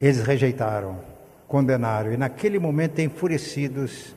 eles 0.01 0.23
rejeitaram 0.23 1.16
condenaram. 1.47 2.11
E 2.11 2.17
naquele 2.17 2.59
momento, 2.59 2.99
enfurecidos, 2.99 4.15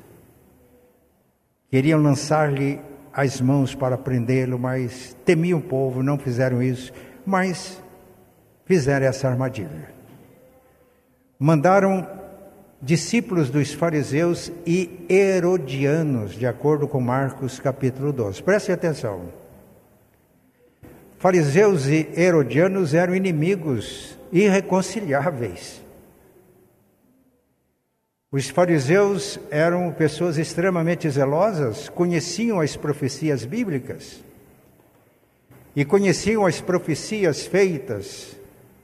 queriam 1.70 2.00
lançar-lhe 2.00 2.80
as 3.12 3.40
mãos 3.40 3.74
para 3.74 3.98
prendê-lo, 3.98 4.58
mas 4.58 5.16
temiam 5.24 5.58
o 5.58 5.62
povo, 5.62 6.02
não 6.02 6.18
fizeram 6.18 6.62
isso, 6.62 6.92
mas 7.24 7.82
fizeram 8.64 9.06
essa 9.06 9.28
armadilha. 9.28 9.92
Mandaram 11.38 12.06
discípulos 12.82 13.50
dos 13.50 13.72
fariseus 13.72 14.50
e 14.66 15.04
herodianos, 15.08 16.34
de 16.34 16.46
acordo 16.46 16.86
com 16.86 17.00
Marcos 17.00 17.58
capítulo 17.58 18.12
12. 18.12 18.42
Preste 18.42 18.72
atenção. 18.72 19.40
Fariseus 21.18 21.86
e 21.86 22.08
herodianos 22.16 22.94
eram 22.94 23.14
inimigos 23.14 24.18
irreconciliáveis. 24.32 25.82
Os 28.32 28.48
fariseus 28.48 29.40
eram 29.50 29.90
pessoas 29.90 30.38
extremamente 30.38 31.10
zelosas, 31.10 31.88
conheciam 31.88 32.60
as 32.60 32.76
profecias 32.76 33.44
bíblicas 33.44 34.22
e 35.74 35.84
conheciam 35.84 36.46
as 36.46 36.60
profecias 36.60 37.44
feitas 37.44 38.36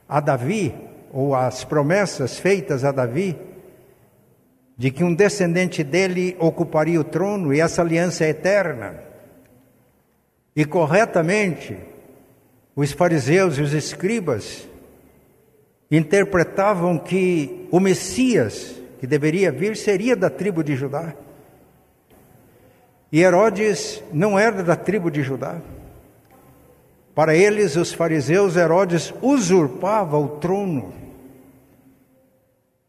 a 0.07 0.19
Davi, 0.19 0.73
ou 1.13 1.33
as 1.33 1.63
promessas 1.63 2.37
feitas 2.37 2.83
a 2.83 2.91
Davi, 2.91 3.37
de 4.77 4.91
que 4.91 5.03
um 5.03 5.15
descendente 5.15 5.81
dele 5.81 6.35
ocuparia 6.39 6.99
o 6.99 7.05
trono 7.05 7.53
e 7.53 7.61
essa 7.61 7.81
aliança 7.81 8.25
é 8.25 8.29
eterna. 8.29 9.01
E 10.53 10.65
corretamente, 10.65 11.77
os 12.75 12.91
fariseus 12.91 13.57
e 13.57 13.61
os 13.61 13.73
escribas 13.73 14.67
interpretavam 15.89 16.97
que 16.97 17.67
o 17.71 17.79
Messias 17.79 18.76
que 18.99 19.07
deveria 19.07 19.51
vir 19.51 19.75
seria 19.75 20.15
da 20.15 20.29
tribo 20.29 20.63
de 20.63 20.75
Judá. 20.75 21.13
E 23.11 23.21
Herodes 23.21 24.03
não 24.11 24.37
era 24.37 24.63
da 24.63 24.75
tribo 24.75 25.09
de 25.09 25.23
Judá. 25.23 25.61
Para 27.15 27.35
eles, 27.35 27.75
os 27.75 27.93
fariseus, 27.93 28.55
Herodes 28.55 29.13
usurpava 29.21 30.17
o 30.17 30.37
trono. 30.37 30.93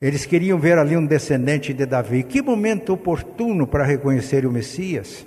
Eles 0.01 0.25
queriam 0.25 0.59
ver 0.59 0.79
ali 0.79 0.97
um 0.97 1.07
descendente 1.07 1.73
de 1.73 1.87
Davi. 1.87 2.23
Que 2.23 2.43
momento 2.43 2.93
oportuno 2.93 3.67
para 3.67 3.85
reconhecer 3.85 4.47
o 4.47 4.53
Messias. 4.53 5.27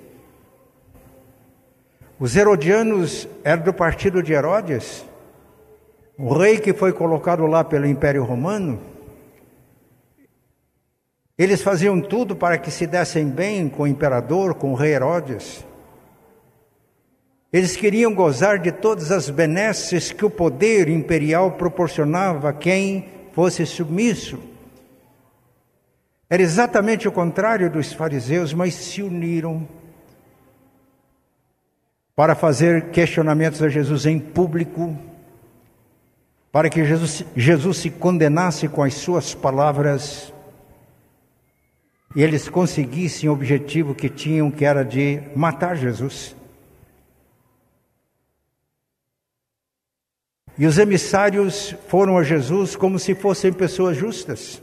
Os 2.20 2.36
herodianos 2.36 3.28
eram 3.44 3.64
do 3.64 3.74
partido 3.74 4.22
de 4.22 4.32
Herodes, 4.32 5.04
o 6.16 6.32
rei 6.38 6.60
que 6.60 6.72
foi 6.72 6.94
colocado 6.94 7.48
lá 7.48 7.64
pelo 7.64 7.88
Império 7.88 8.24
Romano. 8.24 8.91
Eles 11.38 11.62
faziam 11.62 12.00
tudo 12.00 12.36
para 12.36 12.58
que 12.58 12.70
se 12.70 12.86
dessem 12.86 13.28
bem 13.28 13.68
com 13.70 13.84
o 13.84 13.88
imperador, 13.88 14.56
com 14.56 14.72
o 14.72 14.76
rei 14.76 14.94
Herodes. 14.94 15.66
Eles 17.52 17.76
queriam 17.76 18.14
gozar 18.14 18.60
de 18.60 18.72
todas 18.72 19.12
as 19.12 19.30
benesses 19.30 20.12
que 20.12 20.24
o 20.24 20.30
poder 20.30 20.88
imperial 20.88 21.52
proporcionava 21.52 22.50
a 22.50 22.54
quem 22.54 23.10
fosse 23.34 23.66
submisso. 23.66 24.40
Era 26.30 26.42
exatamente 26.42 27.10
o 27.10 27.12
contrário 27.12 27.70
dos 27.70 27.92
fariseus, 27.92 28.54
mas 28.54 28.74
se 28.74 29.04
uniram 29.04 29.68
para 32.16 32.36
fazer 32.36 32.92
questionamentos 32.92 33.62
a 33.62 33.68
Jesus 33.68 34.06
em 34.06 34.18
público, 34.18 34.98
para 36.52 36.70
que 36.70 36.86
Jesus, 36.86 37.26
Jesus 37.36 37.78
se 37.78 37.90
condenasse 37.90 38.70
com 38.70 38.84
as 38.84 38.94
suas 38.94 39.34
palavras 39.34 40.32
e 42.16 42.22
eles 42.22 42.50
conseguissem 42.50 43.30
o 43.30 43.34
objetivo 43.34 43.96
que 43.96 44.10
tinham, 44.10 44.52
que 44.52 44.66
era 44.66 44.84
de 44.84 45.22
matar 45.36 45.76
Jesus. 45.78 46.36
E 50.58 50.66
os 50.66 50.78
emissários 50.78 51.74
foram 51.88 52.18
a 52.18 52.24
Jesus 52.24 52.76
como 52.76 53.00
se 53.00 53.16
fossem 53.16 53.54
pessoas 53.54 53.96
justas. 53.96 54.62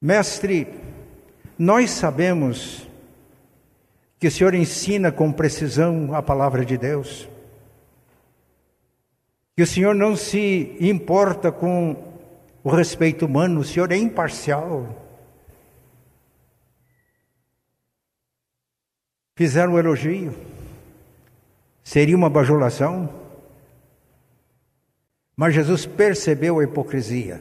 Mestre, 0.00 0.66
nós 1.58 1.90
sabemos 1.90 2.86
que 4.18 4.28
o 4.28 4.30
Senhor 4.30 4.54
ensina 4.54 5.12
com 5.12 5.30
precisão 5.30 6.14
a 6.14 6.22
palavra 6.22 6.64
de 6.64 6.78
Deus, 6.78 7.28
que 9.54 9.62
o 9.62 9.66
Senhor 9.66 9.94
não 9.94 10.16
se 10.16 10.76
importa 10.80 11.52
com 11.52 12.05
o 12.66 12.68
respeito 12.68 13.26
humano, 13.26 13.60
o 13.60 13.64
Senhor 13.64 13.92
é 13.92 13.96
imparcial. 13.96 14.88
Fizeram 19.36 19.74
um 19.74 19.78
elogio, 19.78 20.34
seria 21.84 22.16
uma 22.16 22.28
bajulação, 22.28 23.08
mas 25.36 25.54
Jesus 25.54 25.86
percebeu 25.86 26.58
a 26.58 26.64
hipocrisia 26.64 27.40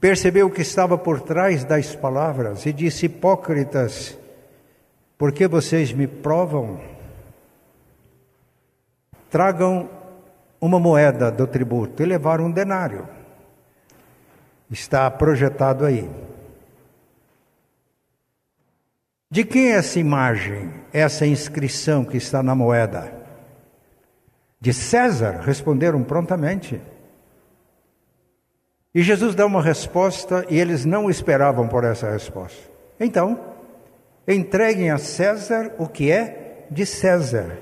percebeu 0.00 0.46
o 0.46 0.50
que 0.50 0.62
estava 0.62 0.96
por 0.96 1.20
trás 1.20 1.62
das 1.62 1.94
palavras 1.94 2.64
e 2.64 2.72
disse: 2.72 3.04
Hipócritas, 3.04 4.16
por 5.18 5.30
que 5.30 5.46
vocês 5.46 5.92
me 5.92 6.06
provam? 6.06 6.80
Tragam 9.28 9.90
uma 10.58 10.80
moeda 10.80 11.30
do 11.30 11.46
tributo 11.46 12.02
e 12.02 12.06
levaram 12.06 12.46
um 12.46 12.50
denário. 12.50 13.19
Está 14.70 15.10
projetado 15.10 15.84
aí. 15.84 16.08
De 19.30 19.44
quem 19.44 19.72
é 19.72 19.76
essa 19.76 19.98
imagem, 19.98 20.72
essa 20.92 21.26
inscrição 21.26 22.04
que 22.04 22.16
está 22.16 22.42
na 22.42 22.54
moeda? 22.54 23.12
De 24.60 24.72
César, 24.72 25.40
responderam 25.42 26.02
prontamente. 26.02 26.80
E 28.94 29.02
Jesus 29.02 29.34
dá 29.34 29.46
uma 29.46 29.62
resposta 29.62 30.44
e 30.50 30.58
eles 30.58 30.84
não 30.84 31.08
esperavam 31.08 31.68
por 31.68 31.84
essa 31.84 32.10
resposta. 32.10 32.60
Então, 32.98 33.40
entreguem 34.26 34.90
a 34.90 34.98
César 34.98 35.72
o 35.78 35.86
que 35.86 36.10
é 36.10 36.66
de 36.70 36.84
César 36.84 37.56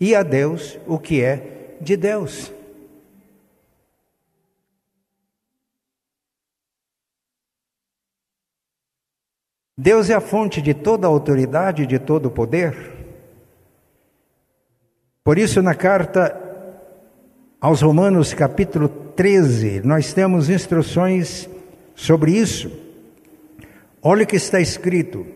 e 0.00 0.14
a 0.14 0.22
Deus 0.22 0.78
o 0.86 0.98
que 0.98 1.22
é 1.22 1.76
de 1.80 1.96
Deus. 1.96 2.52
Deus 9.78 10.08
é 10.08 10.14
a 10.14 10.20
fonte 10.22 10.62
de 10.62 10.72
toda 10.72 11.06
autoridade 11.06 11.82
e 11.82 11.86
de 11.86 11.98
todo 11.98 12.30
poder. 12.30 12.74
Por 15.22 15.36
isso, 15.36 15.60
na 15.60 15.74
carta 15.74 16.34
aos 17.60 17.82
Romanos, 17.82 18.32
capítulo 18.32 18.88
13, 18.88 19.82
nós 19.84 20.14
temos 20.14 20.48
instruções 20.48 21.46
sobre 21.94 22.32
isso. 22.32 22.70
Olha 24.00 24.24
o 24.24 24.26
que 24.26 24.36
está 24.36 24.60
escrito: 24.60 25.26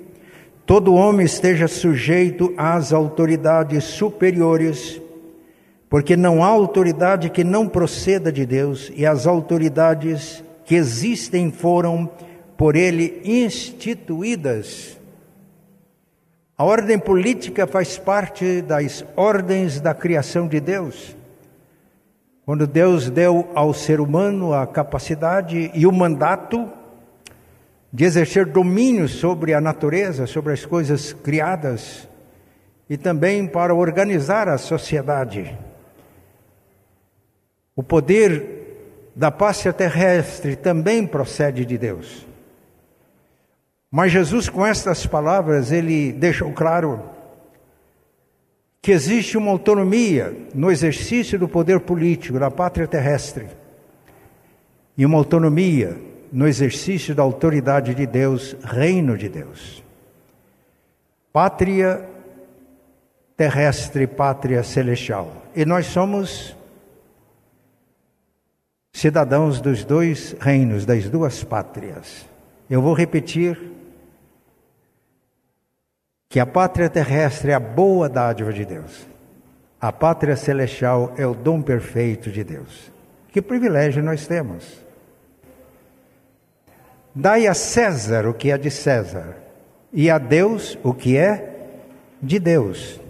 todo 0.64 0.94
homem 0.94 1.26
esteja 1.26 1.68
sujeito 1.68 2.54
às 2.56 2.94
autoridades 2.94 3.84
superiores, 3.84 5.02
porque 5.90 6.16
não 6.16 6.42
há 6.42 6.46
autoridade 6.46 7.28
que 7.28 7.44
não 7.44 7.68
proceda 7.68 8.32
de 8.32 8.46
Deus, 8.46 8.90
e 8.96 9.04
as 9.04 9.26
autoridades 9.26 10.42
que 10.64 10.76
existem 10.76 11.52
foram 11.52 12.08
por 12.60 12.76
ele 12.76 13.22
instituídas. 13.24 15.00
A 16.58 16.62
ordem 16.62 16.98
política 16.98 17.66
faz 17.66 17.96
parte 17.96 18.60
das 18.60 19.02
ordens 19.16 19.80
da 19.80 19.94
criação 19.94 20.46
de 20.46 20.60
Deus. 20.60 21.16
Quando 22.44 22.66
Deus 22.66 23.08
deu 23.08 23.50
ao 23.54 23.72
ser 23.72 23.98
humano 23.98 24.52
a 24.52 24.66
capacidade 24.66 25.70
e 25.72 25.86
o 25.86 25.90
mandato 25.90 26.70
de 27.90 28.04
exercer 28.04 28.44
domínio 28.44 29.08
sobre 29.08 29.54
a 29.54 29.60
natureza, 29.60 30.26
sobre 30.26 30.52
as 30.52 30.66
coisas 30.66 31.14
criadas, 31.14 32.06
e 32.90 32.98
também 32.98 33.46
para 33.46 33.74
organizar 33.74 34.50
a 34.50 34.58
sociedade. 34.58 35.56
O 37.74 37.82
poder 37.82 39.08
da 39.16 39.30
pátria 39.30 39.72
terrestre 39.72 40.56
também 40.56 41.06
procede 41.06 41.64
de 41.64 41.78
Deus. 41.78 42.28
Mas 43.90 44.12
Jesus, 44.12 44.48
com 44.48 44.64
estas 44.64 45.04
palavras, 45.04 45.72
ele 45.72 46.12
deixou 46.12 46.52
claro 46.52 47.02
que 48.80 48.92
existe 48.92 49.36
uma 49.36 49.50
autonomia 49.50 50.34
no 50.54 50.70
exercício 50.70 51.38
do 51.38 51.48
poder 51.48 51.80
político 51.80 52.38
da 52.38 52.50
pátria 52.50 52.86
terrestre 52.86 53.48
e 54.96 55.04
uma 55.04 55.18
autonomia 55.18 56.00
no 56.32 56.46
exercício 56.46 57.14
da 57.14 57.22
autoridade 57.22 57.94
de 57.94 58.06
Deus, 58.06 58.56
reino 58.62 59.18
de 59.18 59.28
Deus. 59.28 59.82
Pátria 61.32 62.08
terrestre, 63.36 64.06
pátria 64.06 64.62
celestial. 64.62 65.34
E 65.56 65.64
nós 65.64 65.86
somos 65.86 66.56
cidadãos 68.92 69.60
dos 69.60 69.84
dois 69.84 70.36
reinos, 70.40 70.86
das 70.86 71.08
duas 71.08 71.42
pátrias. 71.42 72.26
Eu 72.68 72.80
vou 72.80 72.94
repetir 72.94 73.58
que 76.30 76.38
a 76.38 76.46
pátria 76.46 76.88
terrestre 76.88 77.50
é 77.50 77.54
a 77.54 77.60
boa 77.60 78.08
dádiva 78.08 78.52
de 78.52 78.64
Deus. 78.64 79.04
A 79.80 79.90
pátria 79.90 80.36
celestial 80.36 81.12
é 81.16 81.26
o 81.26 81.34
dom 81.34 81.60
perfeito 81.60 82.30
de 82.30 82.44
Deus. 82.44 82.92
Que 83.32 83.42
privilégio 83.42 84.00
nós 84.00 84.28
temos. 84.28 84.80
Dai 87.12 87.48
a 87.48 87.54
César 87.54 88.28
o 88.28 88.32
que 88.32 88.52
é 88.52 88.56
de 88.56 88.70
César, 88.70 89.36
e 89.92 90.08
a 90.08 90.18
Deus 90.18 90.78
o 90.84 90.94
que 90.94 91.16
é 91.16 91.66
de 92.22 92.38
Deus. 92.38 93.00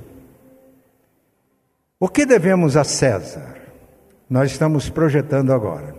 O 1.98 2.08
que 2.08 2.24
devemos 2.24 2.74
a 2.74 2.84
César? 2.84 3.58
Nós 4.30 4.52
estamos 4.52 4.88
projetando 4.88 5.52
agora. 5.52 5.94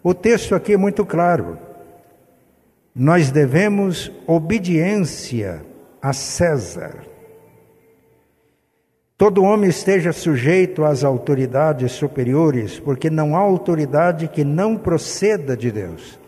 O 0.00 0.14
texto 0.14 0.54
aqui 0.54 0.74
é 0.74 0.76
muito 0.76 1.04
claro. 1.04 1.58
Nós 2.94 3.32
devemos 3.32 4.12
obediência 4.28 5.68
a 6.02 6.12
César. 6.12 7.10
Todo 9.16 9.42
homem 9.42 9.68
esteja 9.68 10.12
sujeito 10.12 10.82
às 10.82 11.04
autoridades 11.04 11.92
superiores, 11.92 12.80
porque 12.80 13.10
não 13.10 13.36
há 13.36 13.38
autoridade 13.38 14.28
que 14.28 14.44
não 14.44 14.78
proceda 14.78 15.54
de 15.54 15.70
Deus. 15.70 16.18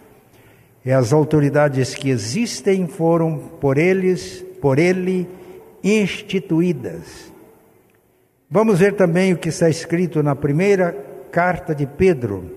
E 0.84 0.92
as 0.92 1.12
autoridades 1.12 1.94
que 1.94 2.10
existem 2.10 2.86
foram 2.86 3.38
por 3.38 3.78
eles, 3.78 4.44
por 4.60 4.78
ele 4.78 5.26
instituídas. 5.82 7.32
Vamos 8.50 8.80
ver 8.80 8.94
também 8.94 9.32
o 9.32 9.38
que 9.38 9.48
está 9.48 9.70
escrito 9.70 10.22
na 10.22 10.36
primeira 10.36 10.92
carta 11.30 11.74
de 11.74 11.86
Pedro, 11.86 12.50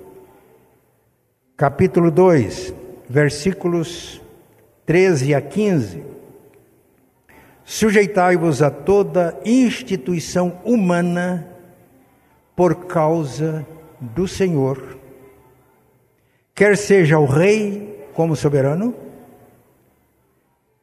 capítulo 1.56 2.12
2, 2.12 2.74
versículos 3.08 4.22
13 4.86 5.34
a 5.34 5.40
15. 5.40 6.15
Sujeitai-vos 7.66 8.62
a 8.62 8.70
toda 8.70 9.38
instituição 9.44 10.60
humana 10.64 11.48
por 12.56 12.86
causa 12.86 13.66
do 14.00 14.28
Senhor, 14.28 14.98
quer 16.54 16.78
seja 16.78 17.18
o 17.18 17.26
rei 17.26 18.08
como 18.14 18.36
soberano, 18.36 18.94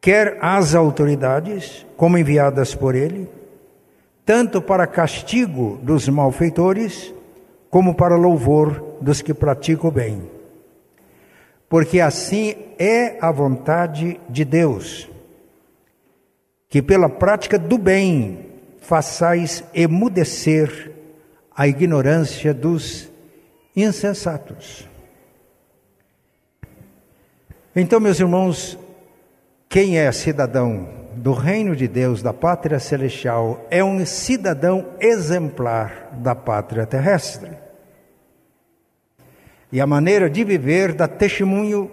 quer 0.01 0.37
as 0.41 0.75
autoridades 0.75 1.87
como 1.97 2.19
enviadas 2.19 2.75
por 2.75 2.97
ele, 2.97 3.31
tanto 4.27 4.61
para 4.61 4.85
castigo 4.85 5.79
dos 5.83 6.09
malfeitores, 6.09 7.15
como 7.71 7.95
para 7.95 8.17
louvor 8.17 8.97
dos 9.01 9.23
que 9.23 9.33
praticam 9.33 9.89
o 9.89 9.93
bem. 9.93 10.29
Porque 11.69 12.01
assim 12.01 12.55
é 12.77 13.17
a 13.21 13.31
vontade 13.31 14.21
de 14.29 14.45
Deus, 14.45 15.09
que 16.73 16.81
pela 16.81 17.07
prática 17.07 17.59
do 17.59 17.77
bem 17.77 18.47
façais 18.81 19.63
emudecer 19.75 20.91
a 21.55 21.69
ignorância 21.69 22.55
dos 22.55 23.11
insensatos. 23.77 24.89
Então, 27.77 28.01
meus 28.01 28.19
irmãos, 28.19 28.79
quem 29.69 29.99
é 29.99 30.11
cidadão 30.13 30.89
do 31.15 31.35
reino 31.35 31.77
de 31.77 31.87
Deus, 31.87 32.23
da 32.23 32.33
pátria 32.33 32.79
celestial, 32.79 33.67
é 33.71 33.85
um 33.85 34.07
cidadão 34.07 34.95
exemplar 34.99 36.09
da 36.23 36.35
pátria 36.35 36.87
terrestre. 36.87 37.51
E 39.71 39.79
a 39.79 39.87
maneira 39.87 40.31
de 40.31 40.43
viver 40.43 40.95
dá 40.95 41.07
testemunho 41.07 41.91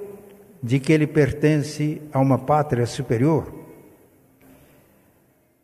de 0.63 0.79
que 0.79 0.93
ele 0.93 1.05
pertence 1.05 2.01
a 2.13 2.19
uma 2.21 2.37
pátria 2.37 2.85
superior. 2.85 3.58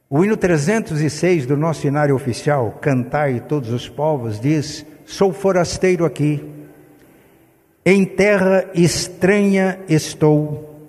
O 0.10 0.24
hino 0.24 0.38
306 0.38 1.46
do 1.46 1.58
nosso 1.58 1.88
inário 1.88 2.16
oficial, 2.16 2.78
Cantai 2.80 3.40
todos 3.40 3.72
os 3.72 3.90
povos, 3.90 4.40
diz: 4.40 4.86
Sou 5.06 5.34
forasteiro 5.34 6.06
aqui, 6.06 6.44
em 7.84 8.06
terra 8.06 8.70
estranha 8.76 9.80
estou, 9.90 10.80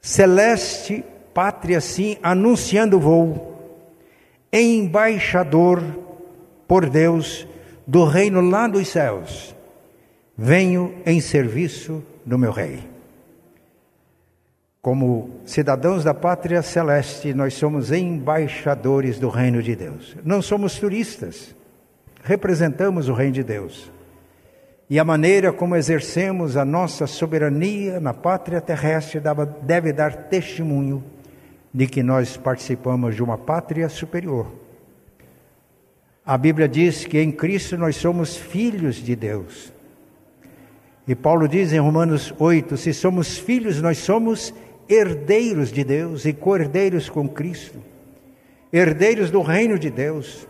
celeste 0.00 1.04
pátria 1.34 1.80
sim, 1.80 2.16
anunciando 2.22 2.98
vou, 2.98 3.82
embaixador 4.52 5.82
por 6.66 6.88
Deus 6.88 7.46
do 7.86 8.04
reino 8.04 8.40
lá 8.40 8.66
dos 8.66 8.88
céus, 8.88 9.54
venho 10.36 10.94
em 11.04 11.20
serviço 11.20 12.02
do 12.24 12.38
meu 12.38 12.52
rei. 12.52 12.93
Como 14.84 15.30
cidadãos 15.46 16.04
da 16.04 16.12
pátria 16.12 16.60
celeste, 16.60 17.32
nós 17.32 17.54
somos 17.54 17.90
embaixadores 17.90 19.18
do 19.18 19.30
reino 19.30 19.62
de 19.62 19.74
Deus. 19.74 20.14
Não 20.22 20.42
somos 20.42 20.78
turistas, 20.78 21.56
representamos 22.22 23.08
o 23.08 23.14
reino 23.14 23.32
de 23.32 23.42
Deus. 23.42 23.90
E 24.90 24.98
a 24.98 25.04
maneira 25.04 25.50
como 25.54 25.74
exercemos 25.74 26.54
a 26.54 26.66
nossa 26.66 27.06
soberania 27.06 27.98
na 27.98 28.12
pátria 28.12 28.60
terrestre 28.60 29.22
deve 29.62 29.90
dar 29.90 30.14
testemunho 30.28 31.02
de 31.72 31.86
que 31.86 32.02
nós 32.02 32.36
participamos 32.36 33.14
de 33.14 33.22
uma 33.22 33.38
pátria 33.38 33.88
superior. 33.88 34.52
A 36.26 36.36
Bíblia 36.36 36.68
diz 36.68 37.06
que 37.06 37.18
em 37.18 37.32
Cristo 37.32 37.78
nós 37.78 37.96
somos 37.96 38.36
filhos 38.36 38.96
de 38.96 39.16
Deus. 39.16 39.72
E 41.06 41.14
Paulo 41.14 41.48
diz 41.48 41.72
em 41.72 41.78
Romanos 41.78 42.34
8: 42.38 42.76
se 42.76 42.92
somos 42.92 43.38
filhos, 43.38 43.80
nós 43.80 43.96
somos 43.96 44.52
herdeiros 44.88 45.72
de 45.72 45.84
Deus 45.84 46.24
e 46.24 46.32
cordeiros 46.32 47.08
com 47.08 47.28
Cristo, 47.28 47.78
herdeiros 48.72 49.30
do 49.30 49.42
reino 49.42 49.78
de 49.78 49.90
Deus. 49.90 50.46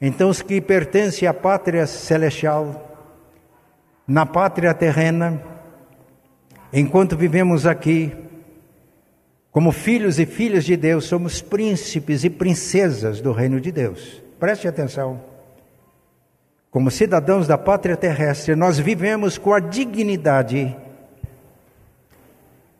Então, 0.00 0.30
os 0.30 0.42
que 0.42 0.60
pertencem 0.60 1.28
à 1.28 1.34
pátria 1.34 1.86
celestial, 1.86 2.88
na 4.06 4.26
pátria 4.26 4.74
terrena, 4.74 5.42
enquanto 6.72 7.16
vivemos 7.16 7.66
aqui, 7.66 8.12
como 9.52 9.70
filhos 9.70 10.18
e 10.18 10.24
filhas 10.24 10.64
de 10.64 10.76
Deus, 10.76 11.04
somos 11.04 11.42
príncipes 11.42 12.24
e 12.24 12.30
princesas 12.30 13.20
do 13.20 13.32
reino 13.32 13.60
de 13.60 13.70
Deus. 13.70 14.22
Preste 14.40 14.66
atenção. 14.66 15.20
Como 16.70 16.90
cidadãos 16.90 17.46
da 17.46 17.58
pátria 17.58 17.98
terrestre, 17.98 18.56
nós 18.56 18.78
vivemos 18.78 19.36
com 19.36 19.52
a 19.52 19.60
dignidade 19.60 20.74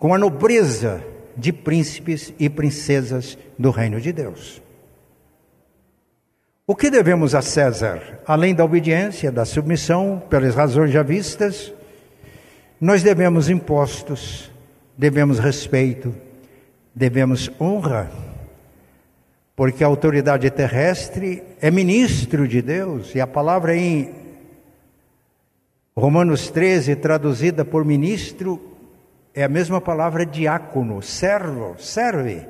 com 0.02 0.12
a 0.12 0.18
nobreza 0.18 1.00
de 1.36 1.52
príncipes 1.52 2.34
e 2.36 2.50
princesas 2.50 3.38
do 3.56 3.70
reino 3.70 4.00
de 4.00 4.12
Deus. 4.12 4.60
O 6.66 6.74
que 6.74 6.90
devemos 6.90 7.36
a 7.36 7.40
César? 7.40 8.18
Além 8.26 8.52
da 8.52 8.64
obediência, 8.64 9.30
da 9.30 9.44
submissão, 9.44 10.20
pelas 10.28 10.56
razões 10.56 10.90
já 10.90 11.04
vistas, 11.04 11.72
nós 12.80 13.04
devemos 13.04 13.48
impostos, 13.48 14.50
devemos 14.98 15.38
respeito, 15.38 16.12
devemos 16.92 17.48
honra, 17.60 18.10
porque 19.54 19.84
a 19.84 19.86
autoridade 19.86 20.50
terrestre 20.50 21.44
é 21.60 21.70
ministro 21.70 22.48
de 22.48 22.60
Deus, 22.60 23.14
e 23.14 23.20
a 23.20 23.26
palavra 23.28 23.76
em 23.76 24.10
Romanos 25.96 26.50
13, 26.50 26.96
traduzida 26.96 27.64
por 27.64 27.84
ministro, 27.84 28.71
é 29.34 29.44
a 29.44 29.48
mesma 29.48 29.80
palavra 29.80 30.26
diácono, 30.26 31.00
servo, 31.02 31.74
serve. 31.78 32.46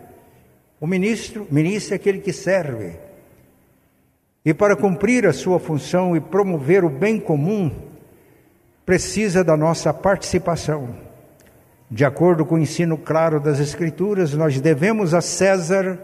O 0.80 0.86
ministro, 0.86 1.46
ministro 1.50 1.94
é 1.94 1.96
aquele 1.96 2.18
que 2.18 2.32
serve. 2.32 2.96
E 4.44 4.52
para 4.52 4.74
cumprir 4.74 5.26
a 5.26 5.32
sua 5.32 5.60
função 5.60 6.16
e 6.16 6.20
promover 6.20 6.84
o 6.84 6.90
bem 6.90 7.20
comum, 7.20 7.70
precisa 8.84 9.44
da 9.44 9.56
nossa 9.56 9.94
participação. 9.94 10.96
De 11.88 12.04
acordo 12.04 12.44
com 12.44 12.56
o 12.56 12.58
ensino 12.58 12.98
claro 12.98 13.38
das 13.38 13.60
Escrituras, 13.60 14.34
nós 14.34 14.60
devemos 14.60 15.14
a 15.14 15.20
César, 15.20 16.00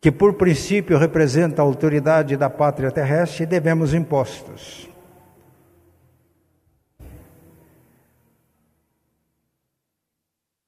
que 0.00 0.10
por 0.10 0.34
princípio 0.34 0.98
representa 0.98 1.62
a 1.62 1.64
autoridade 1.64 2.36
da 2.36 2.50
pátria 2.50 2.90
terrestre, 2.90 3.46
devemos 3.46 3.94
impostos. 3.94 4.91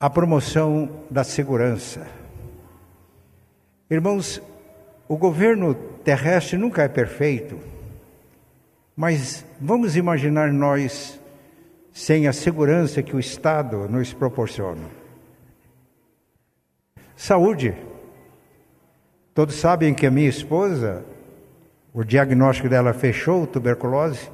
A 0.05 0.11
promoção 0.11 0.91
da 1.11 1.25
segurança. 1.25 2.07
Irmãos, 3.91 4.39
o 5.09 5.17
governo 5.17 5.73
terrestre 5.75 6.59
nunca 6.59 6.83
é 6.83 6.89
perfeito, 6.89 7.59
mas 8.95 9.47
vamos 9.59 9.97
imaginar 9.97 10.53
nós 10.53 11.19
sem 11.91 12.29
a 12.29 12.35
segurança 12.35 13.03
que 13.03 13.17
o 13.17 13.19
Estado 13.19 13.89
nos 13.89 14.13
proporciona. 14.13 14.91
Saúde. 17.17 17.75
Todos 19.33 19.55
sabem 19.55 19.95
que 19.95 20.07
a 20.07 20.11
minha 20.11 20.29
esposa, 20.29 21.03
o 21.95 22.05
diagnóstico 22.05 22.69
dela 22.69 22.93
fechou, 22.93 23.47
tuberculose, 23.47 24.31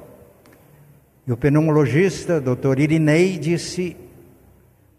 e 1.25 1.31
o 1.31 1.37
pneumologista, 1.37 2.41
doutor 2.41 2.77
Irinei, 2.77 3.37
disse 3.37 3.95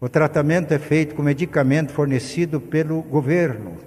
o 0.03 0.09
tratamento 0.09 0.73
é 0.73 0.77
feito 0.77 1.15
com 1.15 1.21
medicamento 1.21 1.93
fornecido 1.93 2.59
pelo 2.59 3.01
governo. 3.03 3.77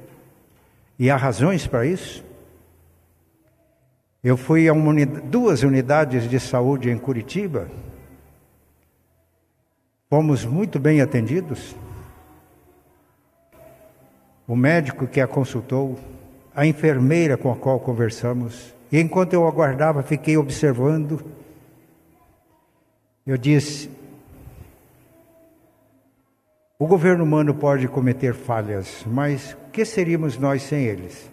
E 0.98 1.10
há 1.10 1.16
razões 1.16 1.66
para 1.66 1.84
isso. 1.84 2.24
Eu 4.24 4.34
fui 4.38 4.66
a 4.66 4.72
duas 5.24 5.62
unidades 5.62 6.26
de 6.26 6.40
saúde 6.40 6.88
em 6.88 6.96
Curitiba. 6.96 7.68
Fomos 10.08 10.42
muito 10.42 10.80
bem 10.80 11.02
atendidos. 11.02 11.76
O 14.48 14.56
médico 14.56 15.06
que 15.06 15.20
a 15.20 15.26
consultou, 15.26 15.98
a 16.54 16.64
enfermeira 16.64 17.36
com 17.36 17.52
a 17.52 17.56
qual 17.56 17.78
conversamos, 17.78 18.74
e 18.90 18.98
enquanto 18.98 19.34
eu 19.34 19.46
aguardava, 19.46 20.02
fiquei 20.02 20.38
observando. 20.38 21.22
Eu 23.26 23.36
disse: 23.36 23.90
o 26.78 26.86
governo 26.86 27.24
humano 27.24 27.54
pode 27.54 27.88
cometer 27.88 28.34
falhas, 28.34 29.02
mas 29.06 29.52
o 29.54 29.70
que 29.70 29.84
seríamos 29.84 30.36
nós 30.36 30.62
sem 30.62 30.84
eles? 30.84 31.30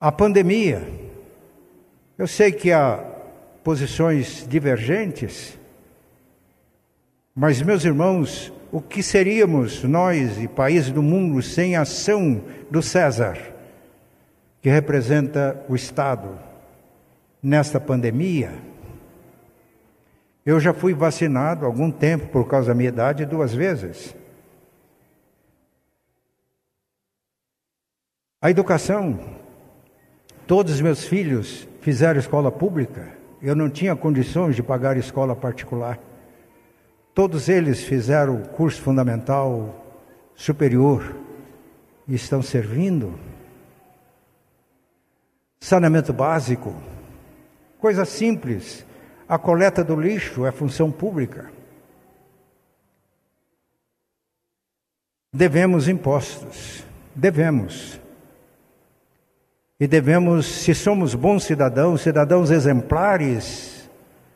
A 0.00 0.10
pandemia. 0.10 0.82
Eu 2.16 2.26
sei 2.26 2.50
que 2.50 2.72
há 2.72 3.04
posições 3.62 4.46
divergentes, 4.48 5.58
mas, 7.34 7.60
meus 7.60 7.84
irmãos, 7.84 8.50
o 8.72 8.80
que 8.80 9.02
seríamos 9.02 9.84
nós 9.84 10.40
e 10.40 10.48
países 10.48 10.90
do 10.90 11.02
mundo 11.02 11.42
sem 11.42 11.76
a 11.76 11.82
ação 11.82 12.42
do 12.70 12.80
César, 12.80 13.36
que 14.62 14.70
representa 14.70 15.62
o 15.68 15.76
Estado, 15.76 16.38
nesta 17.42 17.78
pandemia? 17.78 18.52
Eu 20.46 20.60
já 20.60 20.72
fui 20.72 20.94
vacinado 20.94 21.66
algum 21.66 21.90
tempo 21.90 22.28
por 22.28 22.46
causa 22.46 22.68
da 22.68 22.74
minha 22.74 22.88
idade 22.88 23.26
duas 23.26 23.52
vezes. 23.52 24.14
A 28.40 28.48
educação, 28.48 29.18
todos 30.46 30.74
os 30.74 30.80
meus 30.80 31.04
filhos 31.04 31.66
fizeram 31.80 32.20
escola 32.20 32.52
pública. 32.52 33.12
Eu 33.42 33.56
não 33.56 33.68
tinha 33.68 33.96
condições 33.96 34.54
de 34.54 34.62
pagar 34.62 34.96
escola 34.96 35.34
particular. 35.34 35.98
Todos 37.12 37.48
eles 37.48 37.82
fizeram 37.82 38.42
curso 38.42 38.80
fundamental 38.80 39.84
superior 40.36 41.16
e 42.06 42.14
estão 42.14 42.40
servindo. 42.40 43.18
Saneamento 45.58 46.12
básico, 46.12 46.72
coisa 47.80 48.04
simples. 48.04 48.85
A 49.28 49.38
coleta 49.38 49.82
do 49.82 49.96
lixo 49.96 50.46
é 50.46 50.52
função 50.52 50.90
pública. 50.90 51.50
Devemos 55.32 55.88
impostos, 55.88 56.84
devemos. 57.14 58.00
E 59.78 59.86
devemos, 59.86 60.46
se 60.46 60.74
somos 60.74 61.14
bons 61.14 61.44
cidadãos, 61.44 62.00
cidadãos 62.00 62.50
exemplares, 62.50 63.90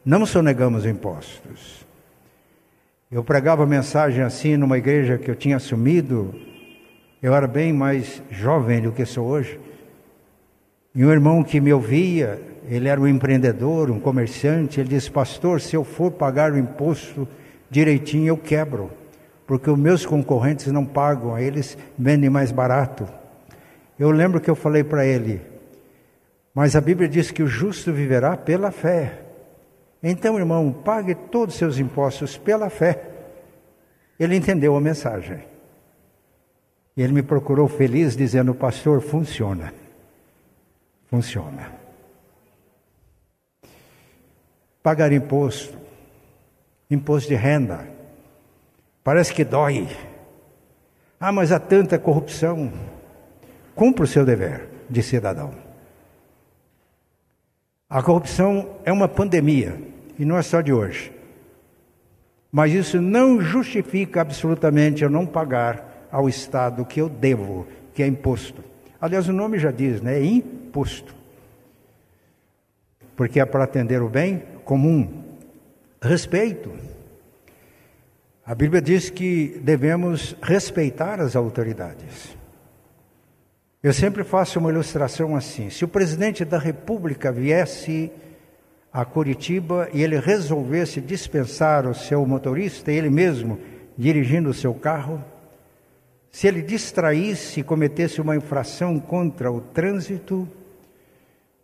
não 0.05 0.27
sonegamos 0.27 0.85
impostos. 0.85 1.87
Eu 3.11 3.25
pregava 3.25 3.65
mensagem 3.67 4.23
assim 4.23 4.57
numa 4.57 4.77
igreja 4.77 5.17
que 5.17 5.31
eu 5.31 5.35
tinha 5.35 5.57
assumido, 5.57 6.35
eu 7.23 7.35
era 7.35 7.47
bem 7.47 7.73
mais 7.73 8.23
jovem 8.31 8.83
do 8.83 8.93
que 8.93 9.05
sou 9.07 9.27
hoje. 9.27 9.59
E 10.95 11.05
um 11.05 11.11
irmão 11.11 11.43
que 11.43 11.61
me 11.61 11.73
ouvia, 11.73 12.41
ele 12.69 12.89
era 12.89 13.01
um 13.01 13.07
empreendedor, 13.07 13.91
um 13.91 14.01
comerciante, 14.01 14.81
ele 14.81 14.91
disse: 14.91 15.11
Pastor, 15.11 15.61
se 15.61 15.75
eu 15.77 15.85
for 15.85 16.11
pagar 16.11 16.53
o 16.53 16.59
imposto 16.59 17.27
direitinho, 17.71 18.29
eu 18.29 18.37
quebro, 18.37 18.91
porque 19.47 19.71
os 19.71 19.79
meus 19.79 20.05
concorrentes 20.05 20.67
não 20.69 20.85
pagam, 20.85 21.39
eles 21.39 21.77
vendem 21.99 22.29
mais 22.29 22.53
barato. 22.53 23.09
Eu 23.99 24.11
lembro 24.11 24.41
que 24.41 24.51
eu 24.51 24.55
falei 24.55 24.83
para 24.83 25.05
ele, 25.05 25.41
mas 26.55 26.75
a 26.75 26.81
Bíblia 26.81 27.09
diz 27.09 27.31
que 27.31 27.43
o 27.43 27.47
justo 27.47 27.93
viverá 27.93 28.37
pela 28.37 28.71
fé. 28.71 29.21
Então, 30.03 30.39
irmão, 30.39 30.73
pague 30.73 31.15
todos 31.15 31.55
os 31.55 31.59
seus 31.59 31.79
impostos 31.79 32.37
pela 32.37 32.71
fé. 32.71 33.03
Ele 34.19 34.37
entendeu 34.37 34.77
a 34.77 34.81
mensagem. 34.81 35.45
Ele 36.97 37.13
me 37.13 37.23
procurou 37.23 37.69
feliz, 37.69 38.17
dizendo: 38.17 38.55
Pastor, 38.55 39.01
funciona. 39.01 39.73
Funciona. 41.09 41.80
Pagar 44.83 45.13
imposto, 45.13 45.77
imposto 46.91 47.29
de 47.29 47.35
renda, 47.35 47.87
parece 49.05 49.33
que 49.35 49.45
dói. 49.45 49.89
Ah, 51.19 51.31
mas 51.31 51.53
há 51.53 51.61
tanta 51.61 51.99
corrupção. 51.99 52.73
Cumpra 53.75 54.05
o 54.05 54.07
seu 54.07 54.25
dever 54.25 54.69
de 54.89 55.03
cidadão. 55.03 55.53
A 57.89 58.03
corrupção 58.03 58.77
é 58.85 58.93
uma 58.93 59.09
pandemia, 59.09 59.77
e 60.19 60.25
não 60.25 60.39
é 60.39 60.43
só 60.43 60.61
de 60.61 60.73
hoje. 60.73 61.13
Mas 62.51 62.73
isso 62.73 63.01
não 63.01 63.41
justifica 63.41 64.21
absolutamente 64.21 65.03
eu 65.03 65.11
não 65.11 65.27
pagar 65.27 66.09
ao 66.11 66.29
Estado 66.29 66.83
o 66.83 66.87
que 66.87 67.01
eu 67.01 67.09
devo, 67.09 67.67
que 67.95 68.03
é 68.03 68.07
imposto. 68.07 68.63
Aliás, 69.01 69.29
o 69.29 69.33
nome 69.33 69.59
já 69.59 69.71
diz, 69.71 70.01
né? 70.01 70.19
É 70.19 70.25
imposto. 70.25 71.15
Porque 73.17 73.41
é 73.41 73.45
para 73.45 73.65
atender 73.65 74.03
o 74.03 74.09
bem 74.09 74.43
comum. 74.71 75.09
Respeito. 76.01 76.71
A 78.47 78.55
Bíblia 78.55 78.81
diz 78.81 79.11
que 79.11 79.61
devemos 79.65 80.37
respeitar 80.41 81.21
as 81.21 81.35
autoridades. 81.35 82.37
Eu 83.83 83.93
sempre 83.93 84.23
faço 84.23 84.61
uma 84.61 84.71
ilustração 84.71 85.35
assim: 85.35 85.71
se 85.71 85.85
o 85.85 85.89
presidente 85.89 86.45
da 86.45 86.57
República 86.57 87.33
viesse 87.33 88.13
a 88.93 89.05
Curitiba 89.05 89.89
e 89.93 90.05
ele 90.05 90.21
resolvesse 90.21 91.01
dispensar 91.01 91.85
o 91.85 91.93
seu 91.95 92.25
motorista, 92.25 92.93
ele 92.93 93.11
mesmo 93.11 93.59
dirigindo 93.99 94.51
o 94.51 94.55
seu 94.55 94.73
carro, 94.73 95.21
se 96.31 96.47
ele 96.47 96.63
distraísse 96.63 97.59
e 97.59 97.65
cometesse 97.65 98.21
uma 98.21 98.37
infração 98.37 99.01
contra 99.01 99.51
o 99.51 99.61
trânsito, 99.61 100.49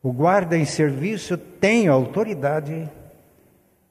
o 0.07 0.12
guarda 0.12 0.57
em 0.57 0.64
serviço 0.64 1.37
tem 1.37 1.88
autoridade 1.88 2.88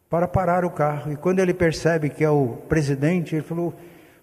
para 0.10 0.30
parar 0.30 0.64
o 0.64 0.70
carro. 0.70 1.12
E 1.12 1.18
quando 1.18 1.40
ele 1.40 1.54
percebe 1.54 2.10
que 2.10 2.24
é 2.24 2.30
o 2.30 2.56
presidente, 2.70 3.36
ele 3.36 3.44
falou: 3.44 3.74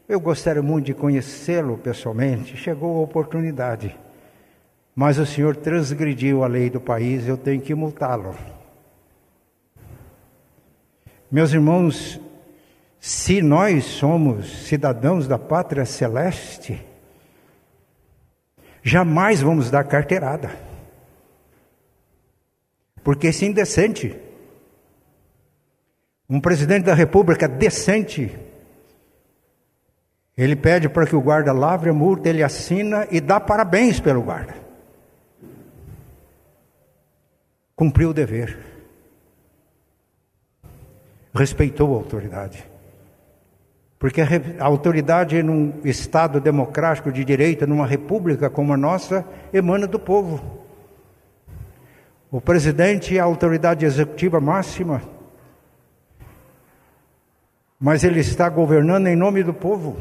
eu 0.09 0.19
gostaria 0.19 0.63
muito 0.63 0.87
de 0.87 0.95
conhecê-lo 0.95 1.77
pessoalmente. 1.77 2.57
Chegou 2.57 2.97
a 2.97 3.03
oportunidade. 3.03 3.95
Mas 4.97 5.19
o 5.19 5.27
senhor 5.27 5.55
transgrediu 5.55 6.43
a 6.43 6.47
lei 6.47 6.71
do 6.71 6.81
país, 6.81 7.29
eu 7.29 7.37
tenho 7.37 7.61
que 7.61 7.75
multá-lo. 7.75 8.35
Meus 11.31 11.53
irmãos, 11.53 12.19
se 12.99 13.43
nós 13.43 13.85
somos 13.85 14.67
cidadãos 14.67 15.29
da 15.29 15.39
pátria 15.39 15.85
celeste, 15.85 16.83
jamais 18.83 19.43
vamos 19.43 19.71
dar 19.71 19.85
carteirada. 19.85 20.72
Porque 23.03 23.29
isso 23.29 23.45
é 23.45 23.49
indecente. 23.49 24.17
Um 26.29 26.41
presidente 26.41 26.85
da 26.85 26.95
república 26.95 27.49
decente 27.49 28.31
ele 30.37 30.57
pede 30.57 30.89
para 30.89 31.07
que 31.07 31.15
o 31.15 31.21
guarda 31.21 31.53
lavre 31.53 31.91
a 31.91 31.93
multa, 31.93 32.29
ele 32.29 32.43
assina 32.43 33.07
e 33.11 33.21
dá 33.21 33.39
parabéns 33.39 34.01
pelo 34.01 34.23
guarda. 34.23 34.55
Cumpriu 37.77 38.11
o 38.11 38.15
dever. 38.15 38.59
Respeitou 41.35 41.95
a 41.95 41.99
autoridade. 41.99 42.67
Porque 43.99 44.21
a 44.21 44.65
autoridade 44.65 45.43
num 45.43 45.81
Estado 45.85 46.41
democrático 46.41 47.13
de 47.13 47.25
direito, 47.25 47.67
numa 47.67 47.87
república 47.87 48.51
como 48.51 48.73
a 48.73 48.77
nossa, 48.77 49.25
emana 49.53 49.87
do 49.87 49.99
povo. 49.99 50.62
O 52.33 52.41
presidente 52.41 53.15
é 53.15 53.21
a 53.21 53.25
autoridade 53.25 53.85
executiva 53.85 54.41
máxima, 54.41 55.03
mas 57.79 58.05
ele 58.05 58.21
está 58.21 58.49
governando 58.49 59.07
em 59.07 59.15
nome 59.15 59.43
do 59.43 59.53
povo. 59.53 59.99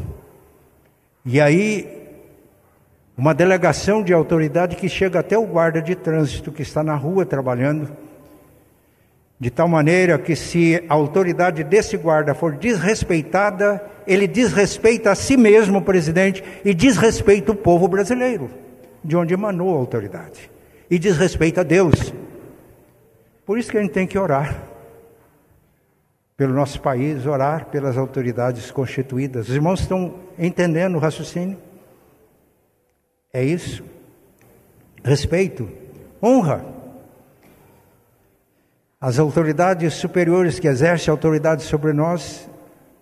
E 1.25 1.41
aí, 1.41 2.07
uma 3.17 3.33
delegação 3.33 4.01
de 4.01 4.13
autoridade 4.13 4.77
que 4.77 4.87
chega 4.87 5.19
até 5.19 5.37
o 5.37 5.45
guarda 5.45 5.81
de 5.81 5.93
trânsito 5.93 6.53
que 6.53 6.61
está 6.61 6.81
na 6.81 6.95
rua 6.95 7.25
trabalhando, 7.25 7.91
de 9.37 9.49
tal 9.49 9.67
maneira 9.67 10.17
que 10.17 10.33
se 10.33 10.81
a 10.87 10.93
autoridade 10.93 11.65
desse 11.65 11.97
guarda 11.97 12.33
for 12.33 12.53
desrespeitada, 12.55 13.85
ele 14.07 14.25
desrespeita 14.25 15.11
a 15.11 15.15
si 15.15 15.35
mesmo, 15.35 15.79
o 15.79 15.83
presidente, 15.83 16.41
e 16.63 16.73
desrespeita 16.73 17.51
o 17.51 17.55
povo 17.55 17.89
brasileiro, 17.89 18.49
de 19.03 19.17
onde 19.17 19.33
emanou 19.33 19.75
a 19.75 19.79
autoridade, 19.79 20.49
e 20.89 20.97
desrespeita 20.97 21.59
a 21.59 21.63
Deus. 21.65 22.20
Por 23.45 23.57
isso 23.57 23.71
que 23.71 23.77
a 23.77 23.81
gente 23.81 23.93
tem 23.93 24.07
que 24.07 24.17
orar 24.17 24.63
pelo 26.37 26.53
nosso 26.53 26.81
país, 26.81 27.25
orar 27.25 27.65
pelas 27.65 27.97
autoridades 27.97 28.71
constituídas. 28.71 29.47
Os 29.47 29.55
irmãos 29.55 29.81
estão 29.81 30.15
entendendo 30.39 30.95
o 30.95 30.99
raciocínio? 30.99 31.57
É 33.31 33.43
isso. 33.43 33.83
Respeito, 35.03 35.69
honra. 36.21 36.65
As 38.99 39.17
autoridades 39.17 39.93
superiores 39.95 40.59
que 40.59 40.67
exercem 40.67 41.11
autoridade 41.11 41.63
sobre 41.63 41.93
nós, 41.93 42.49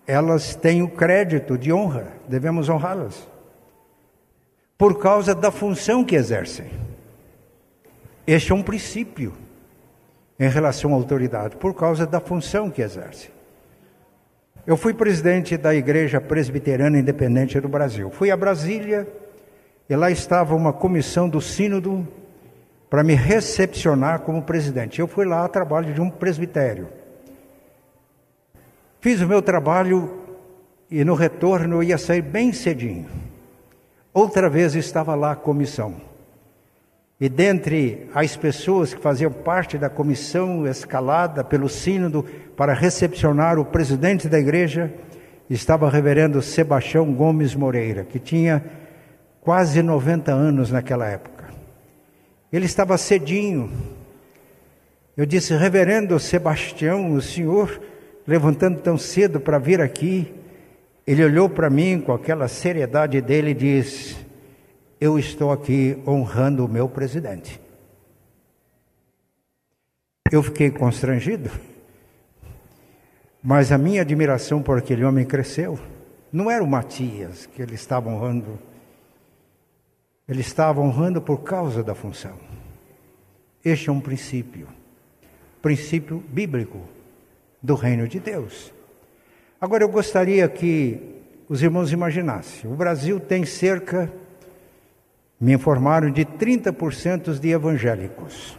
elas 0.07 0.55
têm 0.55 0.81
o 0.81 0.89
crédito 0.89 1.57
de 1.57 1.73
honra, 1.73 2.07
devemos 2.27 2.69
honrá-las. 2.69 3.27
Por 4.77 4.97
causa 4.97 5.35
da 5.35 5.51
função 5.51 6.03
que 6.03 6.15
exercem. 6.15 6.69
Este 8.25 8.51
é 8.51 8.55
um 8.55 8.63
princípio 8.63 9.33
em 10.39 10.47
relação 10.47 10.93
à 10.93 10.95
autoridade, 10.95 11.57
por 11.57 11.73
causa 11.73 12.07
da 12.07 12.19
função 12.19 12.69
que 12.69 12.81
exerce. 12.81 13.29
Eu 14.65 14.77
fui 14.77 14.93
presidente 14.93 15.57
da 15.57 15.73
Igreja 15.75 16.21
Presbiteriana 16.21 16.99
Independente 16.99 17.59
do 17.59 17.67
Brasil. 17.67 18.09
Fui 18.09 18.31
a 18.31 18.37
Brasília 18.37 19.07
e 19.89 19.95
lá 19.95 20.09
estava 20.11 20.55
uma 20.55 20.71
comissão 20.71 21.27
do 21.27 21.41
Sínodo 21.41 22.07
para 22.89 23.03
me 23.03 23.15
recepcionar 23.15 24.21
como 24.21 24.43
presidente. 24.43 24.99
Eu 24.99 25.07
fui 25.07 25.25
lá 25.25 25.43
a 25.43 25.49
trabalho 25.49 25.93
de 25.93 25.99
um 25.99 26.09
presbitério. 26.09 26.87
Fiz 29.01 29.21
o 29.21 29.27
meu 29.27 29.41
trabalho 29.41 30.23
e 30.89 31.03
no 31.03 31.15
retorno 31.15 31.77
eu 31.77 31.83
ia 31.83 31.97
sair 31.97 32.21
bem 32.21 32.53
cedinho. 32.53 33.07
Outra 34.13 34.49
vez 34.49 34.75
estava 34.75 35.15
lá 35.15 35.31
a 35.31 35.35
comissão. 35.35 36.08
E 37.19 37.27
dentre 37.27 38.07
as 38.13 38.37
pessoas 38.37 38.93
que 38.93 39.01
faziam 39.01 39.31
parte 39.31 39.77
da 39.77 39.89
comissão 39.89 40.65
escalada 40.65 41.43
pelo 41.43 41.67
Sínodo 41.67 42.25
para 42.55 42.73
recepcionar 42.73 43.59
o 43.59 43.65
presidente 43.65 44.29
da 44.29 44.39
igreja, 44.39 44.93
estava 45.49 45.85
o 45.85 45.89
reverendo 45.89 46.41
Sebastião 46.41 47.11
Gomes 47.13 47.53
Moreira, 47.55 48.05
que 48.05 48.19
tinha 48.19 48.63
quase 49.41 49.81
90 49.81 50.31
anos 50.31 50.71
naquela 50.71 51.07
época. 51.07 51.45
Ele 52.53 52.65
estava 52.65 52.97
cedinho. 52.97 53.69
Eu 55.17 55.25
disse, 55.25 55.53
reverendo 55.55 56.17
Sebastião, 56.19 57.13
o 57.13 57.21
senhor 57.21 57.81
levantando 58.25 58.79
tão 58.79 58.97
cedo 58.97 59.39
para 59.39 59.59
vir 59.59 59.81
aqui, 59.81 60.33
ele 61.05 61.25
olhou 61.25 61.49
para 61.49 61.69
mim 61.69 61.99
com 61.99 62.13
aquela 62.13 62.47
seriedade 62.47 63.19
dele 63.19 63.51
e 63.51 63.55
disse: 63.55 64.15
Eu 64.99 65.17
estou 65.17 65.49
aqui 65.49 65.97
honrando 66.05 66.65
o 66.65 66.67
meu 66.67 66.89
presidente. 66.89 67.59
Eu 70.29 70.43
fiquei 70.43 70.69
constrangido, 70.69 71.49
mas 73.41 73.71
a 73.71 73.77
minha 73.77 74.01
admiração 74.01 74.61
por 74.61 74.77
aquele 74.77 75.05
homem 75.05 75.25
cresceu. 75.25 75.79
Não 76.33 76.51
era 76.51 76.63
o 76.63 76.67
Matias 76.67 77.45
que 77.45 77.61
ele 77.61 77.75
estava 77.75 78.09
honrando, 78.09 78.59
ele 80.27 80.41
estava 80.41 80.81
honrando 80.81 81.21
por 81.21 81.43
causa 81.43 81.81
da 81.81 81.95
função. 81.95 82.37
Este 83.63 83.89
é 83.89 83.91
um 83.93 84.01
princípio, 84.01 84.67
princípio 85.61 86.23
bíblico 86.27 86.81
do 87.63 87.73
reino 87.73 88.05
de 88.05 88.19
Deus. 88.19 88.73
Agora 89.61 89.83
eu 89.83 89.89
gostaria 89.89 90.47
que 90.49 91.21
os 91.47 91.63
irmãos 91.63 91.91
imaginassem: 91.91 92.69
o 92.69 92.75
Brasil 92.75 93.19
tem 93.19 93.45
cerca, 93.45 94.11
me 95.39 95.53
informaram, 95.53 96.11
de 96.11 96.25
30% 96.25 97.39
de 97.39 97.49
evangélicos. 97.49 98.57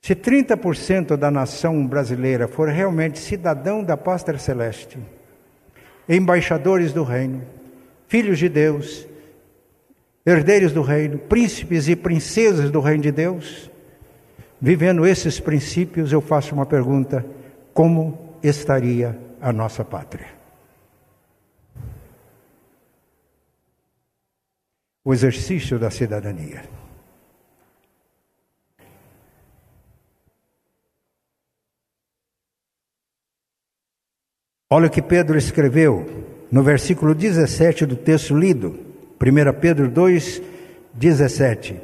Se 0.00 0.14
30% 0.14 1.16
da 1.16 1.30
nação 1.30 1.86
brasileira 1.86 2.48
for 2.48 2.68
realmente 2.68 3.18
cidadão 3.18 3.82
da 3.84 3.96
pátria 3.96 4.38
celeste, 4.38 4.98
embaixadores 6.08 6.92
do 6.92 7.02
reino, 7.02 7.42
filhos 8.08 8.38
de 8.38 8.48
Deus, 8.48 9.06
herdeiros 10.26 10.72
do 10.72 10.82
reino, 10.82 11.18
príncipes 11.18 11.88
e 11.88 11.96
princesas 11.96 12.70
do 12.70 12.80
reino 12.80 13.02
de 13.02 13.12
Deus, 13.12 13.70
vivendo 14.60 15.06
esses 15.06 15.40
princípios, 15.40 16.12
eu 16.12 16.20
faço 16.20 16.54
uma 16.54 16.66
pergunta: 16.66 17.24
como 17.72 18.36
estaria 18.42 19.18
a 19.40 19.52
nossa 19.52 19.84
pátria. 19.84 20.41
O 25.04 25.12
exercício 25.12 25.78
da 25.78 25.90
cidadania. 25.90 26.62
Olha 34.70 34.86
o 34.86 34.90
que 34.90 35.02
Pedro 35.02 35.36
escreveu 35.36 36.06
no 36.50 36.62
versículo 36.62 37.14
17 37.14 37.84
do 37.84 37.96
texto 37.96 38.36
lido, 38.36 38.78
1 39.20 39.60
Pedro 39.60 39.90
2, 39.90 40.42
17. 40.94 41.80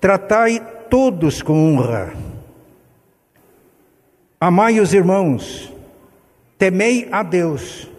Tratai 0.00 0.60
todos 0.90 1.40
com 1.40 1.74
honra, 1.74 2.12
amai 4.40 4.80
os 4.80 4.92
irmãos, 4.92 5.72
Temei 6.60 7.08
a 7.10 7.22
Deus, 7.22 7.90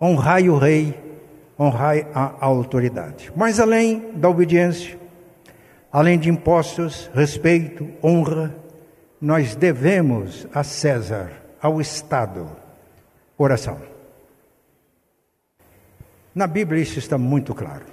honrai 0.00 0.48
o 0.48 0.58
rei, 0.58 1.00
honrai 1.62 2.06
a 2.14 2.44
autoridade. 2.44 3.32
Mas 3.36 3.60
além 3.60 4.12
da 4.14 4.28
obediência, 4.28 4.98
além 5.92 6.18
de 6.18 6.28
impostos, 6.28 7.10
respeito, 7.14 7.88
honra, 8.02 8.54
nós 9.20 9.54
devemos 9.54 10.46
a 10.52 10.64
César, 10.64 11.30
ao 11.60 11.80
Estado, 11.80 12.48
oração. 13.38 13.78
Na 16.34 16.46
Bíblia 16.46 16.82
isso 16.82 16.98
está 16.98 17.16
muito 17.16 17.54
claro. 17.54 17.84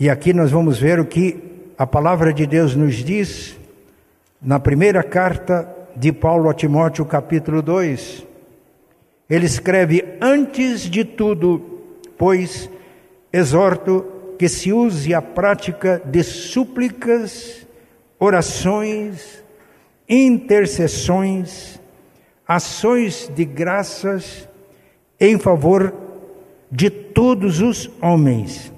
E 0.00 0.10
aqui 0.10 0.32
nós 0.32 0.50
vamos 0.50 0.78
ver 0.78 0.98
o 0.98 1.06
que 1.06 1.70
a 1.78 1.86
palavra 1.86 2.32
de 2.32 2.46
Deus 2.46 2.74
nos 2.74 2.96
diz 2.96 3.56
na 4.42 4.58
primeira 4.58 5.02
carta 5.02 5.68
de 5.94 6.12
Paulo 6.12 6.48
a 6.48 6.54
Timóteo, 6.54 7.04
capítulo 7.04 7.62
2. 7.62 8.33
Ele 9.28 9.46
escreve: 9.46 10.04
Antes 10.20 10.82
de 10.82 11.04
tudo, 11.04 11.80
pois, 12.16 12.68
exorto 13.32 14.04
que 14.38 14.48
se 14.48 14.72
use 14.72 15.14
a 15.14 15.22
prática 15.22 16.02
de 16.04 16.22
súplicas, 16.22 17.66
orações, 18.18 19.42
intercessões, 20.08 21.80
ações 22.46 23.30
de 23.34 23.44
graças 23.44 24.48
em 25.18 25.38
favor 25.38 25.94
de 26.70 26.90
todos 26.90 27.60
os 27.60 27.90
homens, 28.02 28.72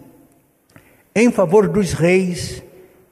em 1.14 1.30
favor 1.30 1.66
dos 1.66 1.92
reis 1.92 2.62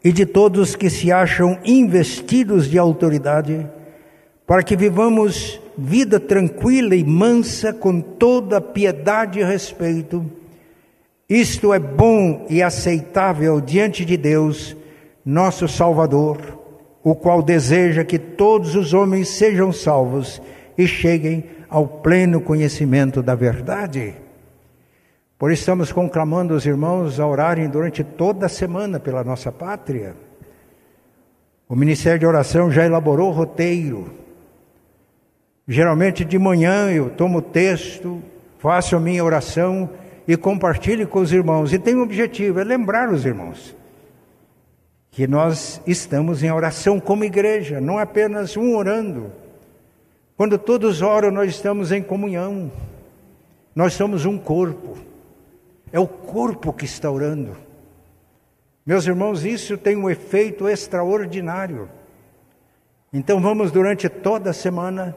e 0.02 0.12
de 0.12 0.26
todos 0.26 0.76
que 0.76 0.90
se 0.90 1.10
acham 1.10 1.58
investidos 1.64 2.68
de 2.68 2.78
autoridade 2.78 3.66
para 4.46 4.62
que 4.62 4.76
vivamos 4.76 5.58
vida 5.76 6.20
tranquila 6.20 6.94
e 6.94 7.04
mansa 7.04 7.72
com 7.72 8.00
toda 8.00 8.60
piedade 8.60 9.40
e 9.40 9.44
respeito. 9.44 10.24
Isto 11.28 11.72
é 11.72 11.78
bom 11.78 12.46
e 12.48 12.62
aceitável 12.62 13.60
diante 13.60 14.04
de 14.04 14.16
Deus, 14.16 14.76
nosso 15.24 15.66
Salvador, 15.66 16.38
o 17.02 17.14
qual 17.14 17.42
deseja 17.42 18.04
que 18.04 18.18
todos 18.18 18.74
os 18.74 18.94
homens 18.94 19.28
sejam 19.28 19.72
salvos 19.72 20.40
e 20.76 20.86
cheguem 20.86 21.44
ao 21.68 21.86
pleno 21.86 22.40
conhecimento 22.40 23.22
da 23.22 23.34
verdade. 23.34 24.14
Por 25.38 25.50
isso 25.50 25.62
estamos 25.62 25.92
conclamando 25.92 26.54
os 26.54 26.64
irmãos 26.64 27.18
a 27.18 27.26
orarem 27.26 27.68
durante 27.68 28.04
toda 28.04 28.46
a 28.46 28.48
semana 28.48 29.00
pela 29.00 29.24
nossa 29.24 29.50
pátria. 29.50 30.14
O 31.68 31.74
Ministério 31.74 32.20
de 32.20 32.26
Oração 32.26 32.70
já 32.70 32.84
elaborou 32.84 33.30
o 33.30 33.32
roteiro 33.32 34.23
Geralmente 35.66 36.24
de 36.24 36.38
manhã 36.38 36.90
eu 36.90 37.10
tomo 37.10 37.38
o 37.38 37.42
texto, 37.42 38.22
faço 38.58 38.96
a 38.96 39.00
minha 39.00 39.24
oração 39.24 39.88
e 40.28 40.36
compartilho 40.36 41.08
com 41.08 41.20
os 41.20 41.32
irmãos. 41.32 41.72
E 41.72 41.78
tem 41.78 41.96
um 41.96 42.02
objetivo, 42.02 42.60
é 42.60 42.64
lembrar 42.64 43.10
os 43.10 43.24
irmãos 43.24 43.74
que 45.14 45.28
nós 45.28 45.80
estamos 45.86 46.42
em 46.42 46.50
oração 46.50 46.98
como 46.98 47.24
igreja, 47.24 47.80
não 47.80 48.00
apenas 48.00 48.56
um 48.56 48.74
orando. 48.74 49.30
Quando 50.36 50.58
todos 50.58 51.02
oram, 51.02 51.30
nós 51.30 51.50
estamos 51.50 51.92
em 51.92 52.02
comunhão. 52.02 52.68
Nós 53.76 53.94
somos 53.94 54.24
um 54.24 54.36
corpo. 54.36 54.98
É 55.92 56.00
o 56.00 56.08
corpo 56.08 56.72
que 56.72 56.84
está 56.84 57.08
orando. 57.08 57.56
Meus 58.84 59.06
irmãos, 59.06 59.44
isso 59.44 59.78
tem 59.78 59.96
um 59.96 60.10
efeito 60.10 60.68
extraordinário. 60.68 61.88
Então 63.12 63.40
vamos 63.40 63.70
durante 63.70 64.08
toda 64.08 64.50
a 64.50 64.52
semana 64.52 65.14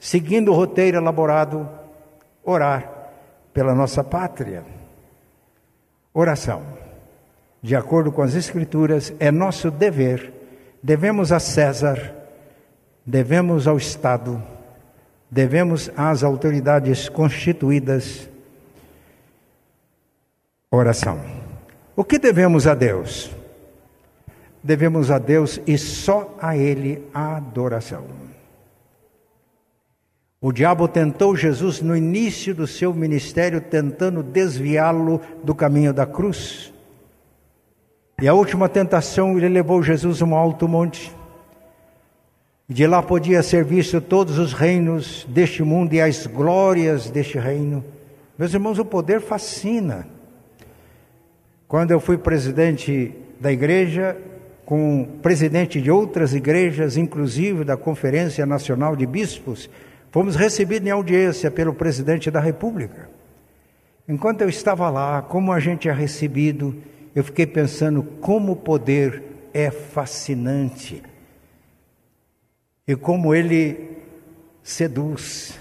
seguindo 0.00 0.50
o 0.50 0.54
roteiro 0.54 0.96
elaborado, 0.96 1.68
orar 2.42 2.90
pela 3.52 3.74
nossa 3.74 4.02
pátria. 4.02 4.64
Oração. 6.14 6.62
De 7.62 7.76
acordo 7.76 8.10
com 8.10 8.22
as 8.22 8.34
Escrituras, 8.34 9.12
é 9.20 9.30
nosso 9.30 9.70
dever. 9.70 10.32
Devemos 10.82 11.30
a 11.30 11.38
César, 11.38 12.14
devemos 13.04 13.68
ao 13.68 13.76
Estado, 13.76 14.42
devemos 15.30 15.90
às 15.94 16.24
autoridades 16.24 17.10
constituídas. 17.10 18.28
Oração. 20.70 21.20
O 21.94 22.02
que 22.02 22.18
devemos 22.18 22.66
a 22.66 22.74
Deus? 22.74 23.30
Devemos 24.62 25.10
a 25.10 25.18
Deus 25.18 25.60
e 25.66 25.76
só 25.76 26.34
a 26.40 26.56
Ele 26.56 27.06
a 27.12 27.36
adoração. 27.36 28.29
O 30.42 30.52
diabo 30.52 30.88
tentou 30.88 31.36
Jesus 31.36 31.82
no 31.82 31.94
início 31.94 32.54
do 32.54 32.66
seu 32.66 32.94
ministério, 32.94 33.60
tentando 33.60 34.22
desviá-lo 34.22 35.20
do 35.44 35.54
caminho 35.54 35.92
da 35.92 36.06
cruz. 36.06 36.72
E 38.22 38.26
a 38.26 38.32
última 38.32 38.66
tentação, 38.66 39.36
ele 39.36 39.50
levou 39.50 39.82
Jesus 39.82 40.22
a 40.22 40.24
um 40.24 40.34
alto 40.34 40.66
monte. 40.66 41.14
De 42.66 42.86
lá 42.86 43.02
podia 43.02 43.42
ser 43.42 43.64
visto 43.64 44.00
todos 44.00 44.38
os 44.38 44.54
reinos 44.54 45.26
deste 45.28 45.62
mundo 45.62 45.92
e 45.92 46.00
as 46.00 46.26
glórias 46.26 47.10
deste 47.10 47.38
reino. 47.38 47.84
Meus 48.38 48.54
irmãos, 48.54 48.78
o 48.78 48.84
poder 48.84 49.20
fascina. 49.20 50.06
Quando 51.68 51.90
eu 51.90 52.00
fui 52.00 52.16
presidente 52.16 53.14
da 53.38 53.52
igreja, 53.52 54.16
com 54.64 55.06
presidente 55.20 55.82
de 55.82 55.90
outras 55.90 56.32
igrejas, 56.32 56.96
inclusive 56.96 57.62
da 57.62 57.76
Conferência 57.76 58.46
Nacional 58.46 58.96
de 58.96 59.04
Bispos, 59.04 59.68
Fomos 60.10 60.34
recebidos 60.34 60.88
em 60.88 60.90
audiência 60.90 61.50
pelo 61.50 61.72
presidente 61.72 62.30
da 62.30 62.40
República. 62.40 63.08
Enquanto 64.08 64.42
eu 64.42 64.48
estava 64.48 64.90
lá, 64.90 65.22
como 65.22 65.52
a 65.52 65.60
gente 65.60 65.88
é 65.88 65.92
recebido, 65.92 66.76
eu 67.14 67.22
fiquei 67.22 67.46
pensando 67.46 68.02
como 68.02 68.52
o 68.52 68.56
poder 68.56 69.22
é 69.54 69.70
fascinante 69.70 71.02
e 72.86 72.96
como 72.96 73.34
ele 73.34 73.98
seduz. 74.64 75.58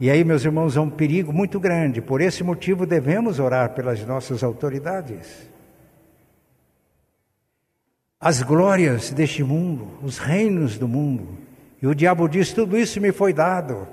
E 0.00 0.10
aí, 0.10 0.24
meus 0.24 0.44
irmãos, 0.44 0.76
é 0.76 0.80
um 0.80 0.90
perigo 0.90 1.32
muito 1.32 1.60
grande. 1.60 2.02
Por 2.02 2.20
esse 2.20 2.42
motivo, 2.42 2.84
devemos 2.84 3.38
orar 3.38 3.70
pelas 3.70 4.04
nossas 4.04 4.42
autoridades. 4.42 5.48
As 8.18 8.42
glórias 8.42 9.10
deste 9.10 9.44
mundo, 9.44 9.86
os 10.02 10.18
reinos 10.18 10.76
do 10.76 10.88
mundo. 10.88 11.43
E 11.84 11.86
o 11.86 11.94
diabo 11.94 12.26
diz: 12.26 12.50
tudo 12.50 12.78
isso 12.78 12.98
me 12.98 13.12
foi 13.12 13.34
dado. 13.34 13.86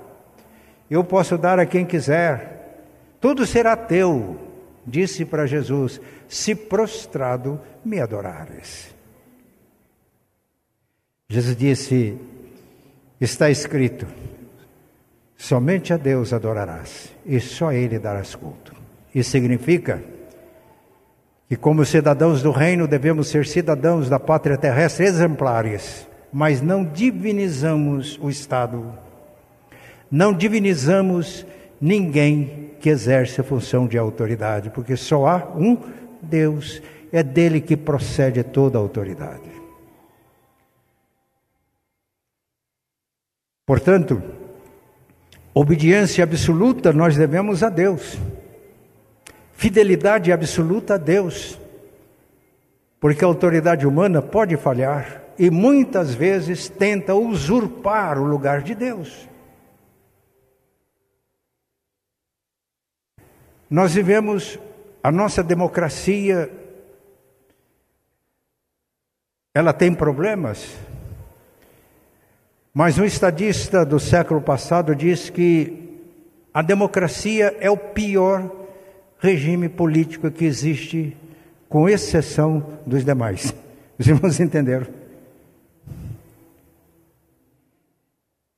Eu 0.90 1.04
posso 1.04 1.36
dar 1.36 1.58
a 1.58 1.66
quem 1.66 1.84
quiser. 1.84 2.86
Tudo 3.20 3.44
será 3.44 3.76
teu. 3.76 4.40
Disse 4.86 5.26
para 5.26 5.44
Jesus: 5.44 6.00
se 6.26 6.54
prostrado 6.54 7.60
me 7.84 8.00
adorares. 8.00 8.94
Jesus 11.28 11.54
disse: 11.54 12.18
está 13.20 13.50
escrito 13.50 14.06
Somente 15.36 15.92
a 15.92 15.98
Deus 15.98 16.32
adorarás 16.32 17.12
e 17.26 17.38
só 17.40 17.68
a 17.68 17.74
Ele 17.74 17.98
darás 17.98 18.34
culto. 18.34 18.74
Isso 19.14 19.32
significa 19.32 20.02
que, 21.46 21.56
como 21.56 21.84
cidadãos 21.84 22.42
do 22.42 22.52
reino, 22.52 22.88
devemos 22.88 23.28
ser 23.28 23.46
cidadãos 23.46 24.08
da 24.08 24.18
pátria 24.18 24.56
terrestre 24.56 25.04
exemplares, 25.04 26.08
mas 26.32 26.62
não 26.62 26.84
divinizamos 26.84 28.18
o 28.20 28.30
Estado, 28.30 28.92
não 30.10 30.32
divinizamos 30.32 31.46
ninguém 31.80 32.70
que 32.80 32.88
exerce 32.88 33.40
a 33.40 33.44
função 33.44 33.86
de 33.86 33.98
autoridade, 33.98 34.70
porque 34.70 34.96
só 34.96 35.26
há 35.26 35.52
um 35.56 35.78
Deus, 36.20 36.82
é 37.12 37.22
dele 37.22 37.60
que 37.60 37.76
procede 37.76 38.42
toda 38.42 38.78
a 38.78 38.80
autoridade. 38.80 39.50
Portanto, 43.66 44.22
Obediência 45.54 46.24
absoluta 46.24 46.92
nós 46.94 47.14
devemos 47.16 47.62
a 47.62 47.68
Deus. 47.68 48.18
Fidelidade 49.52 50.32
absoluta 50.32 50.94
a 50.94 50.96
Deus. 50.96 51.58
Porque 52.98 53.22
a 53.22 53.28
autoridade 53.28 53.86
humana 53.86 54.22
pode 54.22 54.56
falhar 54.56 55.21
e 55.38 55.50
muitas 55.50 56.14
vezes 56.14 56.68
tenta 56.68 57.14
usurpar 57.14 58.18
o 58.18 58.24
lugar 58.24 58.62
de 58.62 58.74
Deus. 58.74 59.28
Nós 63.68 63.94
vivemos 63.94 64.58
a 65.02 65.10
nossa 65.10 65.42
democracia, 65.42 66.50
ela 69.54 69.72
tem 69.72 69.94
problemas, 69.94 70.76
mas 72.74 72.98
um 72.98 73.04
estadista 73.04 73.84
do 73.84 73.98
século 73.98 74.40
passado 74.40 74.94
diz 74.94 75.30
que 75.30 76.00
a 76.52 76.60
democracia 76.60 77.56
é 77.60 77.70
o 77.70 77.76
pior 77.76 78.50
regime 79.18 79.68
político 79.68 80.30
que 80.30 80.44
existe, 80.44 81.16
com 81.68 81.88
exceção 81.88 82.78
dos 82.84 83.04
demais. 83.04 83.54
Os 83.98 84.06
irmãos 84.06 84.38
entenderam? 84.38 85.01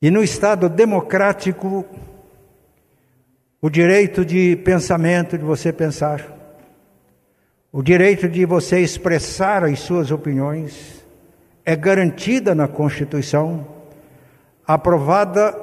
E 0.01 0.11
no 0.11 0.23
Estado 0.23 0.67
democrático, 0.67 1.85
o 3.61 3.69
direito 3.69 4.25
de 4.25 4.55
pensamento, 4.57 5.37
de 5.37 5.43
você 5.43 5.71
pensar, 5.71 6.35
o 7.71 7.81
direito 7.81 8.29
de 8.29 8.45
você 8.45 8.79
expressar 8.79 9.63
as 9.63 9.79
suas 9.79 10.11
opiniões, 10.11 11.03
é 11.65 11.75
garantida 11.75 12.53
na 12.53 12.67
Constituição 12.67 13.67
aprovada 14.67 15.53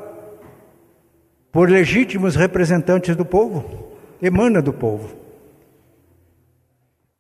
por 1.51 1.71
legítimos 1.71 2.35
representantes 2.35 3.15
do 3.15 3.25
povo, 3.25 3.93
emana 4.21 4.61
do 4.61 4.73
povo. 4.73 5.15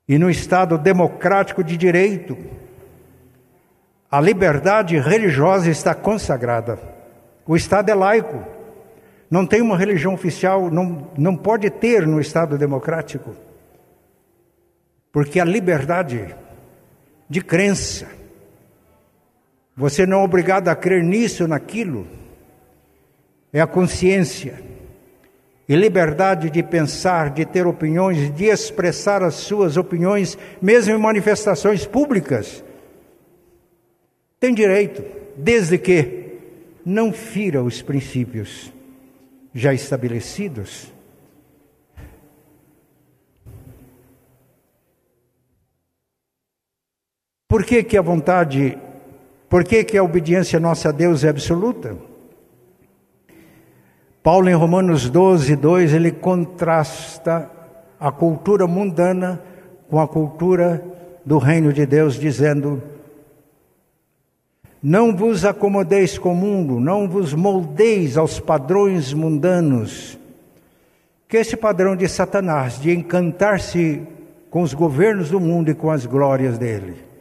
E 0.09 0.19
no 0.19 0.29
Estado 0.29 0.77
democrático 0.77 1.63
de 1.63 1.77
direito, 1.77 2.37
a 4.11 4.21
liberdade 4.21 4.99
religiosa 4.99 5.71
está 5.71 5.95
consagrada. 5.95 6.92
O 7.47 7.57
Estado 7.57 7.91
é 7.91 7.95
laico, 7.95 8.45
não 9.31 9.47
tem 9.47 9.61
uma 9.61 9.77
religião 9.77 10.15
oficial, 10.15 10.71
não, 10.71 11.11
não 11.17 11.37
pode 11.37 11.71
ter 11.71 12.07
no 12.07 12.21
Estado 12.21 12.57
democrático, 12.59 13.35
porque 15.11 15.41
a 15.41 15.45
liberdade 15.45 16.35
de 17.29 17.41
crença, 17.41 18.07
você 19.75 20.05
não 20.07 20.21
é 20.21 20.25
obrigado 20.25 20.69
a 20.69 20.77
crer 20.77 21.03
nisso, 21.03 21.49
naquilo. 21.49 22.07
É 23.53 23.61
a 23.61 23.67
consciência 23.67 24.63
e 25.69 25.75
liberdade 25.75 26.51
de 26.51 26.63
pensar, 26.63 27.31
de 27.31 27.47
ter 27.47 27.67
opiniões, 27.67 28.35
de 28.35 28.45
expressar 28.45 29.23
as 29.23 29.35
suas 29.35 29.79
opiniões, 29.79 30.37
mesmo 30.61 30.95
em 30.95 30.99
manifestações 30.99 31.87
públicas. 31.87 32.63
Tem 34.39 34.53
direito, 34.53 35.03
desde 35.37 35.79
que 35.79 36.22
não 36.85 37.13
fira 37.13 37.63
os 37.63 37.81
princípios 37.83 38.73
já 39.55 39.73
estabelecidos. 39.73 40.93
Por 47.49 47.65
que, 47.65 47.83
que 47.83 47.97
a 47.99 48.03
vontade 48.03 48.79
por 49.53 49.65
que, 49.65 49.85
que 49.85 49.99
a 49.99 50.03
obediência 50.03 50.59
nossa 50.59 50.89
a 50.89 50.93
Deus 50.93 51.25
é 51.25 51.29
absoluta? 51.29 51.95
Paulo, 54.23 54.49
em 54.49 54.55
Romanos 54.55 55.11
12, 55.11 55.57
2, 55.57 55.93
ele 55.93 56.11
contrasta 56.11 57.51
a 58.01 58.11
cultura 58.11 58.67
mundana 58.67 59.43
com 59.91 60.01
a 60.01 60.09
cultura 60.09 60.83
do 61.23 61.37
reino 61.37 61.71
de 61.71 61.85
Deus, 61.85 62.15
dizendo: 62.15 62.83
Não 64.83 65.15
vos 65.15 65.45
acomodeis 65.45 66.19
com 66.19 66.33
o 66.33 66.37
mundo, 66.37 66.81
não 66.81 67.09
vos 67.09 67.33
moldeis 67.33 68.17
aos 68.17 68.41
padrões 68.41 69.13
mundanos, 69.13 70.19
que 71.29 71.37
esse 71.37 71.57
padrão 71.57 71.95
de 71.95 72.09
Satanás, 72.09 72.81
de 72.81 72.91
encantar-se 72.91 74.03
com 74.51 74.63
os 74.63 74.75
governos 74.75 75.31
do 75.31 75.39
mundo 75.39 75.71
e 75.71 75.75
com 75.75 75.91
as 75.91 76.05
glórias 76.05 76.59
dele 76.59 77.13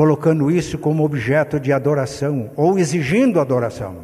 colocando 0.00 0.50
isso 0.50 0.78
como 0.78 1.04
objeto 1.04 1.60
de 1.60 1.74
adoração 1.74 2.50
ou 2.56 2.78
exigindo 2.78 3.38
adoração. 3.38 3.96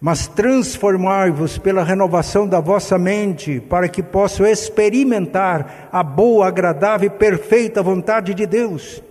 Mas 0.00 0.26
transformai-vos 0.26 1.58
pela 1.58 1.82
renovação 1.82 2.46
da 2.46 2.60
vossa 2.60 2.98
mente, 2.98 3.60
para 3.60 3.88
que 3.88 4.02
possam 4.02 4.46
experimentar 4.46 5.88
a 5.90 6.02
boa, 6.02 6.48
agradável 6.48 7.06
e 7.06 7.10
perfeita 7.10 7.82
vontade 7.82 8.34
de 8.34 8.46
Deus. 8.46 9.02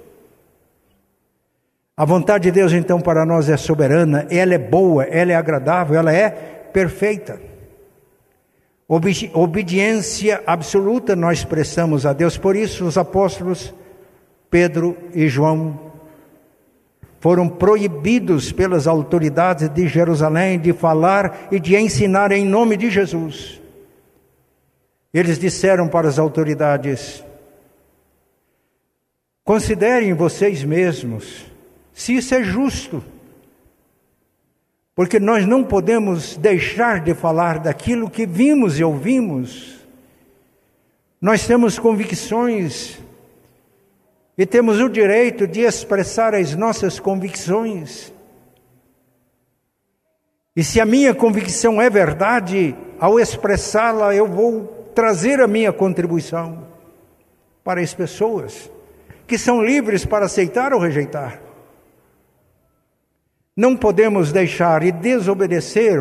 A 1.97 2.05
vontade 2.05 2.43
de 2.43 2.51
Deus, 2.51 2.73
então, 2.73 2.99
para 2.99 3.25
nós 3.25 3.49
é 3.49 3.57
soberana, 3.57 4.27
ela 4.29 4.53
é 4.53 4.57
boa, 4.57 5.03
ela 5.05 5.31
é 5.31 5.35
agradável, 5.35 5.97
ela 5.97 6.13
é 6.13 6.29
perfeita. 6.29 7.39
Obedi 8.87 9.31
obediência 9.33 10.43
absoluta 10.45 11.15
nós 11.15 11.43
prestamos 11.43 12.05
a 12.05 12.13
Deus, 12.13 12.37
por 12.37 12.55
isso 12.55 12.85
os 12.85 12.97
apóstolos 12.97 13.73
Pedro 14.51 14.95
e 15.13 15.27
João 15.27 15.84
foram 17.25 17.49
proibidos 17.49 18.51
pelas 18.51 18.85
autoridades 18.85 19.67
de 19.67 19.87
Jerusalém 19.87 20.59
de 20.59 20.71
falar 20.71 21.47
e 21.51 21.59
de 21.59 21.75
ensinar 21.75 22.31
em 22.31 22.45
nome 22.45 22.77
de 22.77 22.87
Jesus. 22.87 23.59
Eles 25.11 25.39
disseram 25.39 25.87
para 25.87 26.07
as 26.07 26.19
autoridades: 26.19 27.23
Considerem 29.43 30.13
vocês 30.13 30.63
mesmos 30.63 31.47
se 31.91 32.15
isso 32.15 32.35
é 32.35 32.43
justo. 32.43 33.03
Porque 34.93 35.19
nós 35.19 35.47
não 35.47 35.63
podemos 35.63 36.37
deixar 36.37 36.99
de 36.99 37.15
falar 37.15 37.57
daquilo 37.57 38.07
que 38.07 38.27
vimos 38.27 38.79
e 38.79 38.83
ouvimos. 38.83 39.79
Nós 41.19 41.47
temos 41.47 41.79
convicções 41.79 42.99
e 44.37 44.45
temos 44.45 44.81
o 44.81 44.89
direito 44.89 45.47
de 45.47 45.61
expressar 45.61 46.35
as 46.35 46.55
nossas 46.55 46.99
convicções. 46.99 48.13
E 50.55 50.63
se 50.63 50.79
a 50.79 50.85
minha 50.85 51.13
convicção 51.13 51.81
é 51.81 51.89
verdade, 51.89 52.75
ao 52.99 53.19
expressá-la, 53.19 54.13
eu 54.13 54.27
vou 54.27 54.91
trazer 54.93 55.41
a 55.41 55.47
minha 55.47 55.71
contribuição 55.71 56.67
para 57.63 57.81
as 57.81 57.93
pessoas 57.93 58.71
que 59.27 59.37
são 59.37 59.63
livres 59.63 60.05
para 60.05 60.25
aceitar 60.25 60.73
ou 60.73 60.79
rejeitar. 60.79 61.41
Não 63.55 63.75
podemos 63.75 64.31
deixar 64.31 64.83
e 64.83 64.91
desobedecer, 64.91 65.99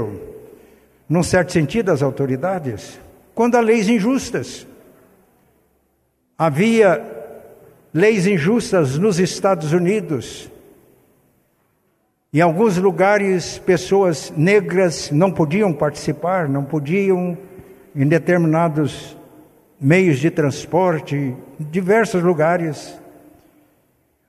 num 1.09 1.23
certo 1.23 1.53
sentido, 1.53 1.91
as 1.91 2.03
autoridades, 2.03 3.01
quando 3.35 3.55
há 3.55 3.61
leis 3.61 3.89
injustas. 3.89 4.67
Havia 6.37 7.14
leis 7.95 8.27
injustas 8.27 8.99
nos 8.99 9.21
Estados 9.21 9.73
Unidos. 9.73 10.51
Em 12.33 12.41
alguns 12.41 12.77
lugares, 12.77 13.59
pessoas 13.59 14.33
negras 14.37 15.13
não 15.13 15.31
podiam 15.31 15.73
participar, 15.73 16.49
não 16.49 16.65
podiam, 16.65 17.39
em 17.95 18.09
determinados 18.09 19.17
meios 19.81 20.19
de 20.19 20.29
transporte, 20.29 21.37
diversos 21.61 22.21
lugares. 22.21 23.01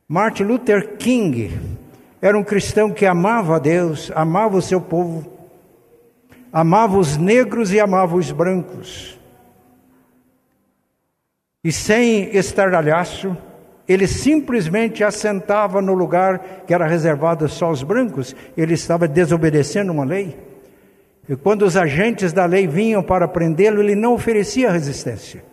Martin 0.08 0.44
Luther 0.44 0.98
King 0.98 1.60
era 2.22 2.38
um 2.38 2.44
cristão 2.44 2.92
que 2.92 3.08
amava 3.08 3.56
a 3.56 3.60
Deus, 3.60 4.12
amava 4.14 4.58
o 4.58 4.62
seu 4.62 4.80
povo, 4.80 5.28
amava 6.54 7.00
os 7.00 7.18
negros 7.18 7.74
e 7.74 7.80
amava 7.80 8.16
os 8.16 8.32
brancos. 8.32 9.20
E 11.64 11.72
sem 11.72 12.36
estardalhaço, 12.38 13.36
ele 13.88 14.08
simplesmente 14.08 15.04
assentava 15.04 15.82
no 15.82 15.94
lugar 15.94 16.64
que 16.66 16.74
era 16.74 16.88
reservado 16.88 17.48
só 17.48 17.68
aos 17.68 17.84
brancos, 17.84 18.36
ele 18.58 18.74
estava 18.74 19.08
desobedecendo 19.08 19.92
uma 19.92 20.04
lei. 20.04 20.36
E 21.30 21.36
quando 21.36 21.64
os 21.64 21.78
agentes 21.78 22.34
da 22.34 22.46
lei 22.46 22.68
vinham 22.68 23.04
para 23.04 23.28
prendê-lo, 23.28 23.82
ele 23.82 23.96
não 23.96 24.14
oferecia 24.14 24.72
resistência. 24.72 25.44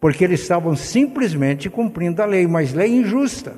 Porque 0.00 0.22
eles 0.22 0.40
estavam 0.40 0.76
simplesmente 0.76 1.68
cumprindo 1.68 2.22
a 2.22 2.26
lei, 2.26 2.46
mas 2.46 2.72
lei 2.72 2.94
injusta. 2.94 3.54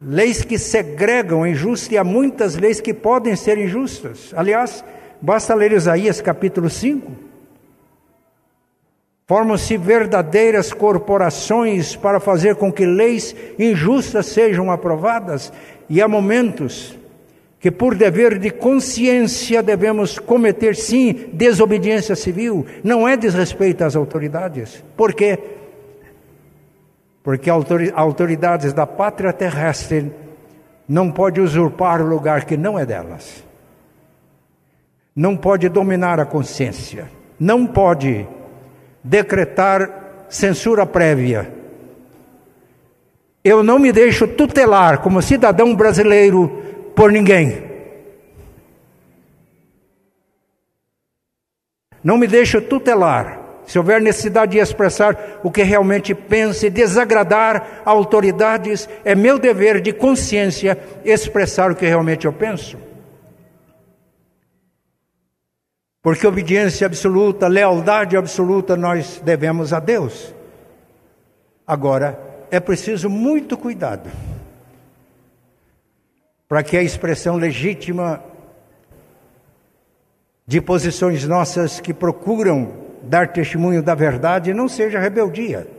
Leis 0.00 0.44
que 0.44 0.58
segregam 0.58 1.46
injusta 1.46 1.94
e 1.94 1.98
há 1.98 2.04
muitas 2.04 2.56
leis 2.56 2.80
que 2.80 2.94
podem 2.94 3.34
ser 3.34 3.58
injustas. 3.58 4.32
Aliás, 4.36 4.84
basta 5.20 5.54
ler 5.54 5.72
Isaías 5.72 6.20
capítulo 6.20 6.70
5 6.70 7.27
Formam-se 9.28 9.76
verdadeiras 9.76 10.72
corporações 10.72 11.94
para 11.94 12.18
fazer 12.18 12.54
com 12.54 12.72
que 12.72 12.86
leis 12.86 13.36
injustas 13.58 14.24
sejam 14.24 14.72
aprovadas, 14.72 15.52
e 15.86 16.00
há 16.00 16.08
momentos 16.08 16.98
que, 17.60 17.70
por 17.70 17.94
dever 17.94 18.38
de 18.38 18.50
consciência, 18.50 19.62
devemos 19.62 20.18
cometer, 20.18 20.74
sim, 20.74 21.28
desobediência 21.30 22.16
civil, 22.16 22.64
não 22.82 23.06
é 23.06 23.18
desrespeito 23.18 23.84
às 23.84 23.94
autoridades. 23.94 24.82
Por 24.96 25.12
quê? 25.12 25.38
Porque 27.22 27.50
autoridades 27.94 28.72
da 28.72 28.86
pátria 28.86 29.34
terrestre 29.34 30.10
não 30.88 31.10
pode 31.10 31.38
usurpar 31.38 32.00
o 32.00 32.08
lugar 32.08 32.46
que 32.46 32.56
não 32.56 32.78
é 32.78 32.86
delas. 32.86 33.44
Não 35.14 35.36
pode 35.36 35.68
dominar 35.68 36.18
a 36.18 36.24
consciência. 36.24 37.10
Não 37.38 37.66
pode 37.66 38.26
decretar 39.02 40.26
censura 40.28 40.84
prévia. 40.84 41.52
Eu 43.42 43.62
não 43.62 43.78
me 43.78 43.92
deixo 43.92 44.26
tutelar 44.26 44.98
como 44.98 45.22
cidadão 45.22 45.74
brasileiro 45.74 46.48
por 46.94 47.10
ninguém. 47.10 47.62
Não 52.02 52.18
me 52.18 52.26
deixo 52.26 52.60
tutelar. 52.60 53.38
Se 53.66 53.78
houver 53.78 54.00
necessidade 54.00 54.52
de 54.52 54.58
expressar 54.58 55.40
o 55.42 55.50
que 55.50 55.62
realmente 55.62 56.14
penso 56.14 56.64
e 56.64 56.70
desagradar 56.70 57.82
autoridades, 57.84 58.88
é 59.04 59.14
meu 59.14 59.38
dever 59.38 59.80
de 59.80 59.92
consciência 59.92 60.78
expressar 61.04 61.70
o 61.70 61.76
que 61.76 61.86
realmente 61.86 62.24
eu 62.24 62.32
penso. 62.32 62.87
Porque 66.02 66.26
obediência 66.26 66.86
absoluta, 66.86 67.48
lealdade 67.48 68.16
absoluta 68.16 68.76
nós 68.76 69.20
devemos 69.24 69.72
a 69.72 69.80
Deus. 69.80 70.32
Agora, 71.66 72.18
é 72.50 72.60
preciso 72.60 73.10
muito 73.10 73.56
cuidado 73.56 74.10
para 76.48 76.62
que 76.62 76.76
a 76.76 76.82
expressão 76.82 77.36
legítima 77.36 78.22
de 80.46 80.62
posições 80.62 81.26
nossas 81.26 81.78
que 81.78 81.92
procuram 81.92 82.72
dar 83.02 83.28
testemunho 83.28 83.82
da 83.82 83.94
verdade 83.94 84.54
não 84.54 84.66
seja 84.66 84.98
rebeldia. 84.98 85.77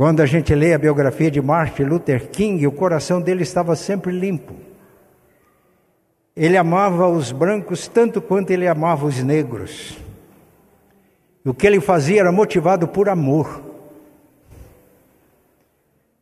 Quando 0.00 0.20
a 0.20 0.24
gente 0.24 0.54
lê 0.54 0.72
a 0.72 0.78
biografia 0.78 1.30
de 1.30 1.42
Martin 1.42 1.82
Luther 1.82 2.30
King, 2.30 2.66
o 2.66 2.72
coração 2.72 3.20
dele 3.20 3.42
estava 3.42 3.76
sempre 3.76 4.10
limpo. 4.10 4.54
Ele 6.34 6.56
amava 6.56 7.06
os 7.06 7.30
brancos 7.32 7.86
tanto 7.86 8.18
quanto 8.18 8.50
ele 8.50 8.66
amava 8.66 9.04
os 9.04 9.22
negros. 9.22 9.98
O 11.44 11.52
que 11.52 11.66
ele 11.66 11.82
fazia 11.82 12.20
era 12.20 12.32
motivado 12.32 12.88
por 12.88 13.10
amor. 13.10 13.62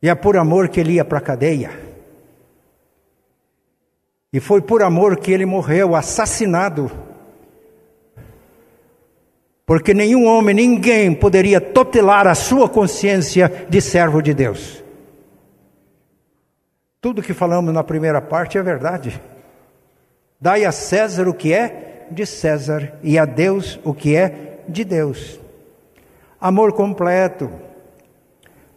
E 0.03 0.09
é 0.09 0.13
por 0.13 0.35
amor 0.35 0.67
que 0.67 0.81
ele 0.81 0.95
ia 0.95 1.05
para 1.05 1.19
a 1.19 1.21
cadeia. 1.21 1.71
E 4.33 4.41
foi 4.41 4.61
por 4.61 4.83
amor 4.83 5.15
que 5.15 5.31
ele 5.31 5.45
morreu 5.45 5.95
assassinado 5.95 6.91
porque 9.69 9.93
nenhum 9.93 10.25
homem, 10.25 10.55
ninguém 10.55 11.13
poderia 11.13 11.61
tutelar 11.61 12.25
a 12.25 12.33
sua 12.33 12.67
consciência 12.67 13.67
de 13.69 13.79
servo 13.79 14.19
de 14.19 14.33
Deus. 14.33 14.83
Tudo 16.99 17.21
que 17.21 17.35
falamos 17.35 17.71
na 17.71 17.83
primeira 17.83 18.19
parte 18.19 18.57
é 18.57 18.63
verdade. 18.63 19.21
Dai 20.41 20.65
a 20.65 20.71
César 20.71 21.27
o 21.27 21.35
que 21.35 21.53
é 21.53 22.07
de 22.09 22.25
César 22.25 22.93
e 23.03 23.19
a 23.19 23.25
Deus 23.25 23.79
o 23.83 23.93
que 23.93 24.15
é 24.15 24.63
de 24.67 24.83
Deus. 24.83 25.39
Amor 26.41 26.73
completo. 26.73 27.51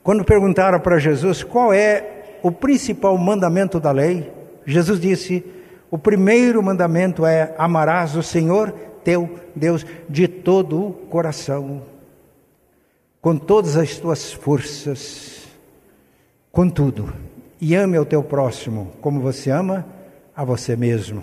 Quando 0.03 0.23
perguntaram 0.27 0.79
para 0.79 0.99
Jesus 0.99 1.43
qual 1.43 1.73
é 1.73 2.37
o 2.43 2.53
principal 2.53 3.17
mandamento 3.17 3.81
da 3.81 3.93
lei, 3.93 4.31
Jesus 4.67 5.01
disse: 5.01 5.43
o 5.91 5.97
primeiro 5.97 6.63
mandamento 6.63 7.25
é: 7.25 7.55
amarás 7.57 8.15
o 8.15 8.23
Senhor 8.23 8.92
teu 9.05 9.39
Deus 9.55 9.85
de 10.09 10.27
todo 10.27 10.89
o 10.89 10.93
coração, 10.93 11.83
com 13.21 13.37
todas 13.37 13.77
as 13.77 13.97
tuas 13.99 14.33
forças, 14.33 15.47
com 16.51 16.69
tudo, 16.69 17.13
e 17.61 17.75
ame 17.75 17.97
ao 17.97 18.05
teu 18.05 18.23
próximo 18.23 18.93
como 19.01 19.21
você 19.21 19.51
ama 19.51 19.87
a 20.35 20.45
você 20.45 20.75
mesmo. 20.75 21.23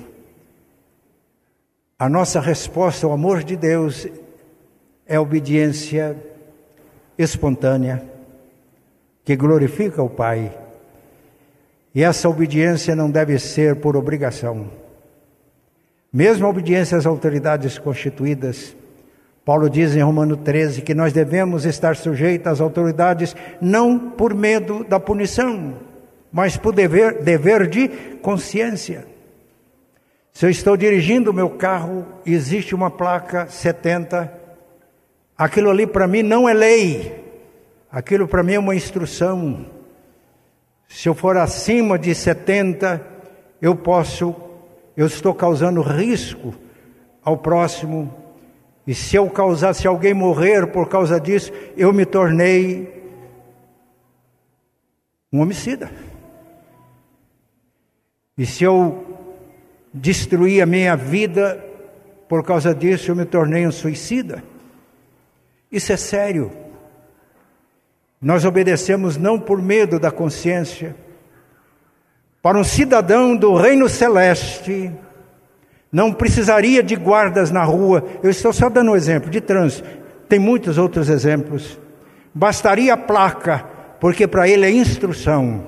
A 1.97 2.07
nossa 2.07 2.39
resposta 2.39 3.05
ao 3.05 3.11
amor 3.11 3.43
de 3.43 3.57
Deus 3.57 4.07
é 5.05 5.19
obediência 5.19 6.15
espontânea, 7.17 8.01
que 9.25 9.35
glorifica 9.35 10.01
o 10.01 10.09
Pai. 10.09 10.57
E 11.93 12.01
essa 12.01 12.29
obediência 12.29 12.95
não 12.95 13.11
deve 13.11 13.37
ser 13.37 13.75
por 13.75 13.97
obrigação. 13.97 14.78
Mesmo 16.11 16.45
a 16.45 16.49
obediência 16.49 16.97
às 16.97 17.05
autoridades 17.05 17.77
constituídas, 17.77 18.75
Paulo 19.45 19.69
diz 19.69 19.95
em 19.95 20.01
Romano 20.01 20.35
13 20.37 20.81
que 20.81 20.93
nós 20.93 21.13
devemos 21.13 21.65
estar 21.65 21.95
sujeitos 21.95 22.47
às 22.47 22.61
autoridades 22.61 23.35
não 23.61 23.97
por 23.97 24.33
medo 24.33 24.83
da 24.83 24.99
punição, 24.99 25.75
mas 26.31 26.57
por 26.57 26.73
dever, 26.73 27.23
dever 27.23 27.67
de 27.67 27.87
consciência. 28.21 29.07
Se 30.31 30.45
eu 30.45 30.49
estou 30.49 30.77
dirigindo 30.77 31.31
o 31.31 31.33
meu 31.33 31.49
carro 31.49 32.05
existe 32.25 32.73
uma 32.73 32.89
placa 32.89 33.47
70, 33.47 34.31
aquilo 35.37 35.69
ali 35.69 35.85
para 35.85 36.07
mim 36.07 36.23
não 36.23 36.47
é 36.47 36.53
lei, 36.53 37.23
aquilo 37.91 38.27
para 38.27 38.43
mim 38.43 38.53
é 38.53 38.59
uma 38.59 38.75
instrução. 38.75 39.65
Se 40.87 41.09
eu 41.09 41.13
for 41.13 41.37
acima 41.37 41.99
de 41.99 42.15
70, 42.15 43.01
eu 43.61 43.75
posso 43.75 44.48
eu 44.99 45.07
estou 45.07 45.33
causando 45.33 45.81
risco 45.81 46.53
ao 47.23 47.37
próximo. 47.37 48.13
E 48.85 48.93
se 48.93 49.15
eu 49.15 49.29
causar, 49.29 49.73
se 49.73 49.87
alguém 49.87 50.13
morrer 50.13 50.67
por 50.67 50.89
causa 50.89 51.17
disso, 51.17 51.53
eu 51.77 51.93
me 51.93 52.05
tornei 52.05 53.01
um 55.31 55.39
homicida. 55.39 55.89
E 58.37 58.45
se 58.45 58.65
eu 58.65 59.17
destruir 59.93 60.61
a 60.61 60.65
minha 60.65 60.97
vida 60.97 61.65
por 62.27 62.43
causa 62.43 62.75
disso, 62.75 63.09
eu 63.09 63.15
me 63.15 63.23
tornei 63.23 63.65
um 63.65 63.71
suicida. 63.71 64.43
Isso 65.71 65.93
é 65.93 65.97
sério. 65.97 66.51
Nós 68.21 68.43
obedecemos 68.43 69.15
não 69.15 69.39
por 69.39 69.61
medo 69.61 69.97
da 69.97 70.11
consciência, 70.11 70.93
para 72.41 72.57
um 72.57 72.63
cidadão 72.63 73.35
do 73.35 73.55
reino 73.55 73.89
celeste, 73.89 74.91
não 75.91 76.13
precisaria 76.13 76.81
de 76.81 76.95
guardas 76.95 77.51
na 77.51 77.63
rua. 77.63 78.03
Eu 78.23 78.29
estou 78.29 78.53
só 78.53 78.69
dando 78.69 78.91
um 78.91 78.95
exemplo 78.95 79.29
de 79.29 79.41
trânsito. 79.41 79.87
Tem 80.27 80.39
muitos 80.39 80.77
outros 80.77 81.09
exemplos. 81.09 81.79
Bastaria 82.33 82.93
a 82.93 82.97
placa, 82.97 83.65
porque 83.99 84.27
para 84.27 84.47
ele 84.47 84.65
é 84.65 84.71
instrução. 84.71 85.65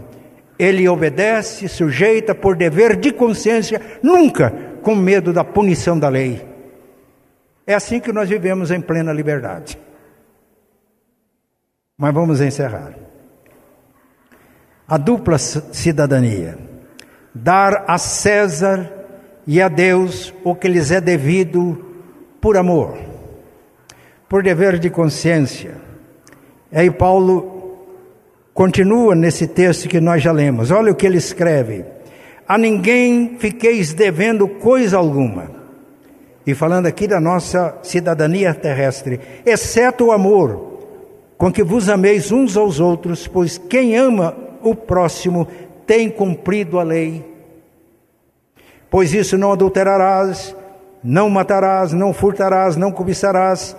Ele 0.57 0.87
obedece, 0.87 1.67
sujeita 1.67 2.35
por 2.35 2.55
dever 2.55 2.95
de 2.95 3.11
consciência, 3.11 3.81
nunca 4.01 4.53
com 4.83 4.95
medo 4.95 5.33
da 5.33 5.43
punição 5.43 5.97
da 5.97 6.07
lei. 6.07 6.45
É 7.65 7.73
assim 7.73 7.99
que 7.99 8.13
nós 8.13 8.29
vivemos 8.29 8.69
em 8.69 8.79
plena 8.79 9.11
liberdade. 9.11 9.77
Mas 11.97 12.13
vamos 12.13 12.41
encerrar. 12.41 12.93
A 14.91 14.97
dupla 14.97 15.37
cidadania: 15.37 16.57
dar 17.33 17.85
a 17.87 17.97
César 17.97 18.91
e 19.47 19.61
a 19.61 19.69
Deus 19.69 20.33
o 20.43 20.53
que 20.53 20.67
lhes 20.67 20.91
é 20.91 20.99
devido 20.99 21.81
por 22.41 22.57
amor, 22.57 22.97
por 24.27 24.43
dever 24.43 24.77
de 24.79 24.89
consciência. 24.89 25.75
Aí 26.73 26.91
Paulo 26.91 27.77
continua 28.53 29.15
nesse 29.15 29.47
texto 29.47 29.87
que 29.87 30.01
nós 30.01 30.21
já 30.21 30.33
lemos. 30.33 30.71
Olha 30.71 30.91
o 30.91 30.95
que 30.95 31.05
ele 31.05 31.19
escreve: 31.19 31.85
A 32.45 32.57
ninguém 32.57 33.37
fiqueis 33.39 33.93
devendo 33.93 34.45
coisa 34.45 34.97
alguma. 34.97 35.51
E 36.45 36.53
falando 36.53 36.87
aqui 36.87 37.07
da 37.07 37.21
nossa 37.21 37.77
cidadania 37.81 38.53
terrestre, 38.53 39.21
exceto 39.45 40.07
o 40.07 40.11
amor 40.11 40.79
com 41.37 41.49
que 41.49 41.63
vos 41.63 41.87
ameis 41.87 42.29
uns 42.29 42.57
aos 42.57 42.81
outros, 42.81 43.25
pois 43.25 43.57
quem 43.57 43.95
ama 43.95 44.40
o 44.63 44.75
próximo 44.75 45.47
tem 45.85 46.09
cumprido 46.09 46.79
a 46.79 46.83
lei. 46.83 47.25
Pois 48.89 49.13
isso 49.13 49.37
não 49.37 49.51
adulterarás, 49.51 50.55
não 51.03 51.29
matarás, 51.29 51.93
não 51.93 52.13
furtarás, 52.13 52.75
não 52.75 52.91
cobiçarás. 52.91 53.75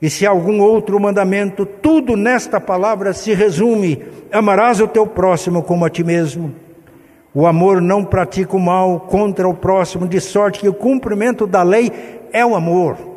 E 0.00 0.10
se 0.10 0.26
algum 0.26 0.60
outro 0.60 1.00
mandamento, 1.00 1.64
tudo 1.64 2.16
nesta 2.16 2.60
palavra 2.60 3.12
se 3.12 3.32
resume: 3.32 4.04
amarás 4.32 4.80
o 4.80 4.88
teu 4.88 5.06
próximo 5.06 5.62
como 5.62 5.84
a 5.84 5.90
ti 5.90 6.04
mesmo. 6.04 6.54
O 7.32 7.46
amor 7.46 7.80
não 7.80 8.04
pratica 8.04 8.56
o 8.56 8.60
mal 8.60 9.00
contra 9.00 9.48
o 9.48 9.54
próximo, 9.54 10.08
de 10.08 10.20
sorte 10.20 10.60
que 10.60 10.68
o 10.68 10.74
cumprimento 10.74 11.46
da 11.46 11.62
lei 11.62 11.92
é 12.32 12.44
o 12.44 12.54
amor 12.54 13.16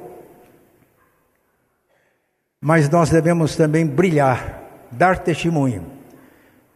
mas 2.61 2.89
nós 2.89 3.09
devemos 3.09 3.55
também 3.55 3.85
brilhar, 3.85 4.61
dar 4.91 5.19
testemunho, 5.19 5.85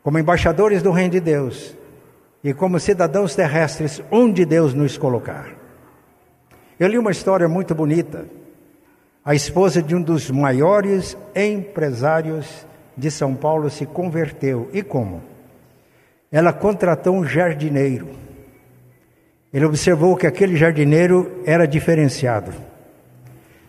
como 0.04 0.20
embaixadores 0.20 0.84
do 0.84 0.92
Reino 0.92 1.12
de 1.12 1.22
Deus 1.22 1.76
e 2.44 2.54
como 2.54 2.80
cidadãos 2.80 3.34
terrestres, 3.34 4.04
onde 4.12 4.46
Deus 4.46 4.74
nos 4.74 4.98
colocar. 4.98 5.48
Eu 6.78 6.90
li 6.90 6.98
uma 6.98 7.12
história 7.12 7.48
muito 7.48 7.74
bonita. 7.74 8.26
A 9.24 9.34
esposa 9.34 9.82
de 9.82 9.96
um 9.96 10.02
dos 10.02 10.30
maiores 10.30 11.18
empresários 11.34 12.68
de 12.98 13.10
São 13.10 13.34
Paulo 13.34 13.70
se 13.70 13.86
converteu. 13.86 14.70
E 14.74 14.84
como? 14.84 15.22
Ela 16.30 16.52
contratou 16.52 17.16
um 17.16 17.24
jardineiro. 17.26 18.10
Ele 19.54 19.66
observou 19.66 20.18
que 20.18 20.28
aquele 20.28 20.58
jardineiro 20.58 21.42
era 21.46 21.66
diferenciado. 21.66 22.52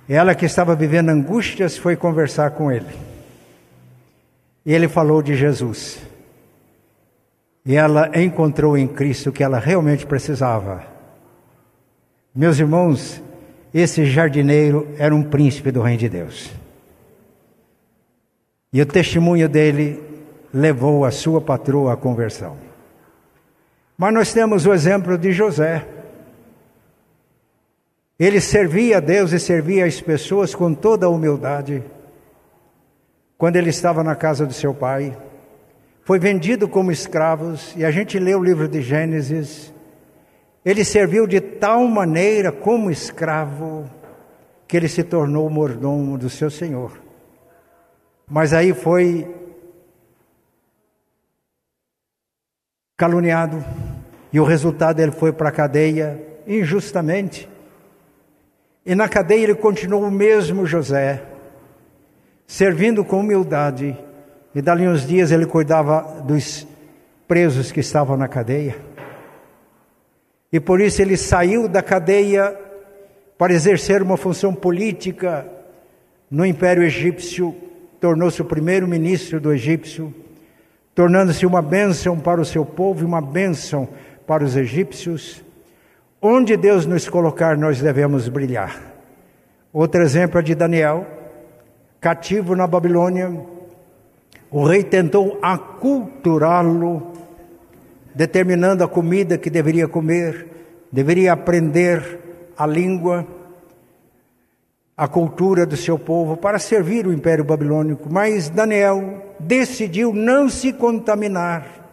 Ela 0.08 0.34
que 0.34 0.46
estava 0.46 0.74
vivendo 0.74 1.10
angústias 1.10 1.76
foi 1.76 1.94
conversar 1.94 2.50
com 2.50 2.72
ele. 2.72 2.90
E 4.66 4.72
ele 4.72 4.88
falou 4.88 5.22
de 5.22 5.36
Jesus. 5.36 6.13
E 7.66 7.76
ela 7.76 8.10
encontrou 8.14 8.76
em 8.76 8.86
Cristo 8.86 9.30
o 9.30 9.32
que 9.32 9.42
ela 9.42 9.58
realmente 9.58 10.04
precisava. 10.04 10.84
Meus 12.34 12.58
irmãos, 12.58 13.22
esse 13.72 14.04
jardineiro 14.04 14.88
era 14.98 15.14
um 15.14 15.22
príncipe 15.22 15.70
do 15.70 15.80
reino 15.80 16.00
de 16.00 16.08
Deus. 16.08 16.50
E 18.72 18.82
o 18.82 18.86
testemunho 18.86 19.48
dele 19.48 20.02
levou 20.52 21.04
a 21.04 21.10
sua 21.10 21.40
patroa 21.40 21.94
à 21.94 21.96
conversão. 21.96 22.56
Mas 23.96 24.12
nós 24.12 24.32
temos 24.32 24.66
o 24.66 24.72
exemplo 24.72 25.16
de 25.16 25.32
José. 25.32 25.86
Ele 28.18 28.40
servia 28.40 28.98
a 28.98 29.00
Deus 29.00 29.32
e 29.32 29.40
servia 29.40 29.86
as 29.86 30.00
pessoas 30.00 30.54
com 30.54 30.74
toda 30.74 31.06
a 31.06 31.08
humildade. 31.08 31.82
Quando 33.38 33.56
ele 33.56 33.70
estava 33.70 34.04
na 34.04 34.14
casa 34.14 34.44
do 34.46 34.52
seu 34.52 34.74
pai, 34.74 35.16
foi 36.04 36.18
vendido 36.18 36.68
como 36.68 36.92
escravos, 36.92 37.74
e 37.76 37.84
a 37.84 37.90
gente 37.90 38.18
lê 38.18 38.34
o 38.34 38.44
livro 38.44 38.68
de 38.68 38.82
Gênesis. 38.82 39.72
Ele 40.62 40.84
serviu 40.84 41.26
de 41.26 41.40
tal 41.40 41.86
maneira 41.86 42.52
como 42.52 42.90
escravo 42.90 43.88
que 44.68 44.76
ele 44.76 44.88
se 44.88 45.02
tornou 45.02 45.48
mordomo 45.48 46.18
do 46.18 46.28
seu 46.28 46.50
senhor. 46.50 46.92
Mas 48.28 48.52
aí 48.52 48.74
foi 48.74 49.34
caluniado, 52.96 53.64
e 54.30 54.38
o 54.38 54.44
resultado 54.44 55.00
ele 55.00 55.12
foi 55.12 55.32
para 55.32 55.48
a 55.48 55.52
cadeia 55.52 56.22
injustamente. 56.46 57.48
E 58.84 58.94
na 58.94 59.08
cadeia 59.08 59.44
ele 59.44 59.54
continuou 59.54 60.02
o 60.02 60.10
mesmo 60.10 60.66
José, 60.66 61.22
servindo 62.46 63.02
com 63.02 63.20
humildade. 63.20 63.98
E 64.54 64.62
dali 64.62 64.86
uns 64.86 65.06
dias 65.06 65.32
ele 65.32 65.46
cuidava 65.46 66.22
dos 66.22 66.66
presos 67.26 67.72
que 67.72 67.80
estavam 67.80 68.16
na 68.16 68.28
cadeia. 68.28 68.76
E 70.52 70.60
por 70.60 70.80
isso 70.80 71.02
ele 71.02 71.16
saiu 71.16 71.68
da 71.68 71.82
cadeia 71.82 72.56
para 73.36 73.52
exercer 73.52 74.00
uma 74.00 74.16
função 74.16 74.54
política 74.54 75.44
no 76.30 76.46
Império 76.46 76.82
Egípcio, 76.82 77.54
tornou-se 78.00 78.40
o 78.40 78.44
primeiro 78.44 78.86
ministro 78.86 79.40
do 79.40 79.52
egípcio, 79.52 80.14
tornando-se 80.94 81.44
uma 81.44 81.60
bênção 81.60 82.18
para 82.18 82.40
o 82.40 82.44
seu 82.44 82.64
povo 82.64 83.02
e 83.02 83.04
uma 83.04 83.20
bênção 83.20 83.88
para 84.26 84.44
os 84.44 84.56
egípcios. 84.56 85.42
Onde 86.22 86.56
Deus 86.56 86.86
nos 86.86 87.08
colocar, 87.08 87.56
nós 87.56 87.80
devemos 87.80 88.28
brilhar. 88.28 88.80
Outro 89.72 90.00
exemplo 90.02 90.38
é 90.38 90.42
de 90.42 90.54
Daniel, 90.54 91.06
cativo 92.00 92.54
na 92.54 92.66
Babilônia. 92.66 93.53
O 94.54 94.62
rei 94.62 94.84
tentou 94.84 95.36
aculturá-lo, 95.42 97.10
determinando 98.14 98.84
a 98.84 98.88
comida 98.88 99.36
que 99.36 99.50
deveria 99.50 99.88
comer, 99.88 100.46
deveria 100.92 101.32
aprender 101.32 102.20
a 102.56 102.64
língua, 102.64 103.26
a 104.96 105.08
cultura 105.08 105.66
do 105.66 105.76
seu 105.76 105.98
povo 105.98 106.36
para 106.36 106.60
servir 106.60 107.04
o 107.04 107.12
Império 107.12 107.44
Babilônico. 107.44 108.08
Mas 108.08 108.48
Daniel 108.48 109.24
decidiu 109.40 110.14
não 110.14 110.48
se 110.48 110.72
contaminar 110.72 111.90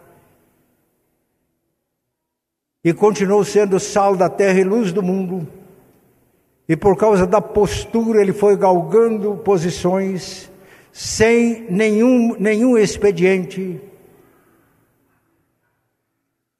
e 2.84 2.92
continuou 2.92 3.44
sendo 3.44 3.80
sal 3.80 4.14
da 4.14 4.28
terra 4.28 4.60
e 4.60 4.64
luz 4.64 4.92
do 4.92 5.02
mundo. 5.02 5.48
E 6.68 6.76
por 6.76 6.96
causa 6.96 7.26
da 7.26 7.40
postura, 7.40 8.22
ele 8.22 8.32
foi 8.32 8.56
galgando 8.56 9.34
posições 9.38 10.51
sem 10.92 11.66
nenhum, 11.70 12.36
nenhum 12.38 12.76
expediente 12.76 13.80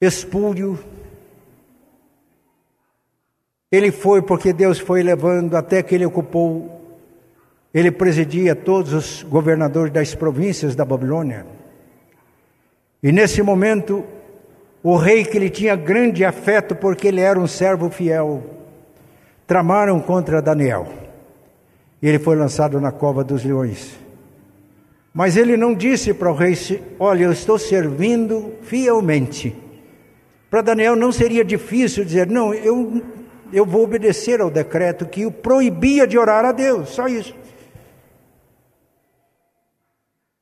espúrio. 0.01 0.79
Ele 3.71 3.91
foi 3.91 4.21
porque 4.21 4.51
Deus 4.51 4.79
foi 4.79 5.03
levando 5.03 5.55
até 5.55 5.81
que 5.83 5.95
ele 5.95 6.05
ocupou, 6.05 6.81
ele 7.73 7.91
presidia 7.91 8.55
todos 8.55 8.93
os 8.93 9.23
governadores 9.23 9.93
das 9.93 10.13
províncias 10.13 10.75
da 10.75 10.83
Babilônia. 10.83 11.45
E 13.01 13.11
nesse 13.11 13.41
momento, 13.41 14.03
o 14.81 14.95
rei 14.95 15.23
que 15.25 15.39
lhe 15.39 15.49
tinha 15.49 15.75
grande 15.75 16.25
afeto 16.25 16.75
porque 16.75 17.07
ele 17.07 17.21
era 17.21 17.39
um 17.39 17.47
servo 17.47 17.89
fiel, 17.89 18.43
tramaram 19.47 19.99
contra 19.99 20.41
Daniel. 20.41 20.87
E 22.01 22.07
ele 22.07 22.19
foi 22.19 22.35
lançado 22.35 22.79
na 22.81 22.91
cova 22.91 23.23
dos 23.23 23.43
leões. 23.43 24.02
Mas 25.13 25.37
ele 25.37 25.55
não 25.55 25.73
disse 25.75 26.13
para 26.13 26.31
o 26.31 26.35
rei: 26.35 26.55
Olha, 26.99 27.25
eu 27.25 27.31
estou 27.31 27.59
servindo 27.59 28.53
fielmente. 28.63 29.55
Para 30.49 30.61
Daniel 30.61 30.95
não 30.95 31.11
seria 31.11 31.45
difícil 31.45 32.03
dizer: 32.03 32.27
Não, 32.27 32.53
eu, 32.53 33.01
eu 33.51 33.65
vou 33.65 33.83
obedecer 33.83 34.41
ao 34.41 34.49
decreto 34.49 35.05
que 35.05 35.25
o 35.25 35.31
proibia 35.31 36.07
de 36.07 36.17
orar 36.17 36.43
a 36.43 36.51
Deus, 36.51 36.89
só 36.89 37.07
isso. 37.07 37.35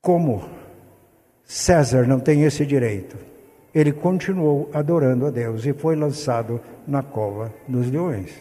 Como 0.01 0.43
César 1.43 2.07
não 2.07 2.19
tem 2.19 2.43
esse 2.43 2.65
direito, 2.65 3.17
ele 3.75 3.91
continuou 3.91 4.69
adorando 4.73 5.25
a 5.25 5.29
Deus 5.29 5.65
e 5.65 5.73
foi 5.73 5.95
lançado 5.95 6.61
na 6.87 7.03
cova 7.03 7.53
dos 7.67 7.91
leões. 7.91 8.31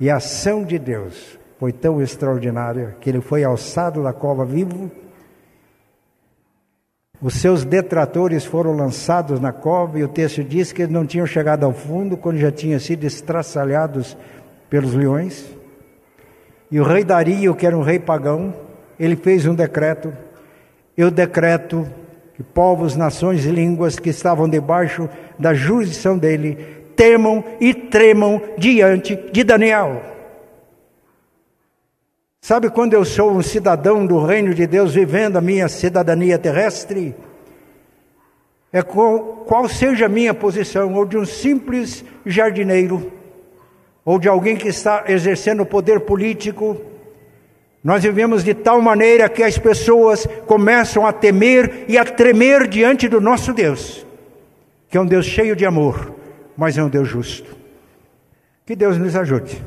E 0.00 0.10
a 0.10 0.16
ação 0.16 0.64
de 0.64 0.78
Deus 0.78 1.38
foi 1.58 1.72
tão 1.72 2.02
extraordinária 2.02 2.96
que 3.00 3.08
ele 3.08 3.20
foi 3.20 3.44
alçado 3.44 4.02
da 4.02 4.12
cova 4.12 4.44
vivo. 4.44 4.90
Os 7.20 7.34
seus 7.34 7.64
detratores 7.64 8.44
foram 8.44 8.72
lançados 8.76 9.40
na 9.40 9.52
cova 9.52 9.98
e 9.98 10.04
o 10.04 10.08
texto 10.08 10.44
diz 10.44 10.70
que 10.70 10.82
eles 10.82 10.92
não 10.92 11.04
tinham 11.04 11.26
chegado 11.26 11.64
ao 11.64 11.72
fundo 11.72 12.16
quando 12.16 12.38
já 12.38 12.52
tinham 12.52 12.78
sido 12.78 13.04
estraçalhados 13.04 14.16
pelos 14.70 14.94
leões. 14.94 15.44
E 16.70 16.78
o 16.78 16.84
rei 16.84 17.02
Dario, 17.02 17.56
que 17.56 17.66
era 17.66 17.76
um 17.76 17.82
rei 17.82 17.98
pagão, 17.98 18.54
ele 19.00 19.16
fez 19.16 19.46
um 19.46 19.54
decreto. 19.54 20.12
Eu 20.96 21.10
decreto 21.10 21.88
que 22.36 22.42
povos, 22.42 22.94
nações 22.94 23.44
e 23.44 23.50
línguas 23.50 23.98
que 23.98 24.10
estavam 24.10 24.48
debaixo 24.48 25.08
da 25.36 25.52
jurisdição 25.52 26.16
dele 26.16 26.56
temam 26.94 27.42
e 27.60 27.74
tremam 27.74 28.40
diante 28.56 29.16
de 29.32 29.42
Daniel. 29.42 30.17
Sabe 32.48 32.70
quando 32.70 32.94
eu 32.94 33.04
sou 33.04 33.30
um 33.32 33.42
cidadão 33.42 34.06
do 34.06 34.24
reino 34.24 34.54
de 34.54 34.66
Deus 34.66 34.94
vivendo 34.94 35.36
a 35.36 35.40
minha 35.42 35.68
cidadania 35.68 36.38
terrestre? 36.38 37.14
É 38.72 38.80
qual, 38.80 39.44
qual 39.46 39.68
seja 39.68 40.06
a 40.06 40.08
minha 40.08 40.32
posição, 40.32 40.94
ou 40.94 41.04
de 41.04 41.18
um 41.18 41.26
simples 41.26 42.02
jardineiro, 42.24 43.12
ou 44.02 44.18
de 44.18 44.30
alguém 44.30 44.56
que 44.56 44.66
está 44.66 45.04
exercendo 45.08 45.66
poder 45.66 46.00
político, 46.00 46.80
nós 47.84 48.02
vivemos 48.02 48.42
de 48.42 48.54
tal 48.54 48.80
maneira 48.80 49.28
que 49.28 49.42
as 49.42 49.58
pessoas 49.58 50.26
começam 50.46 51.06
a 51.06 51.12
temer 51.12 51.84
e 51.86 51.98
a 51.98 52.04
tremer 52.06 52.66
diante 52.66 53.10
do 53.10 53.20
nosso 53.20 53.52
Deus, 53.52 54.06
que 54.88 54.96
é 54.96 55.00
um 55.02 55.06
Deus 55.06 55.26
cheio 55.26 55.54
de 55.54 55.66
amor, 55.66 56.14
mas 56.56 56.78
é 56.78 56.82
um 56.82 56.88
Deus 56.88 57.08
justo. 57.08 57.54
Que 58.64 58.74
Deus 58.74 58.96
nos 58.96 59.14
ajude. 59.14 59.62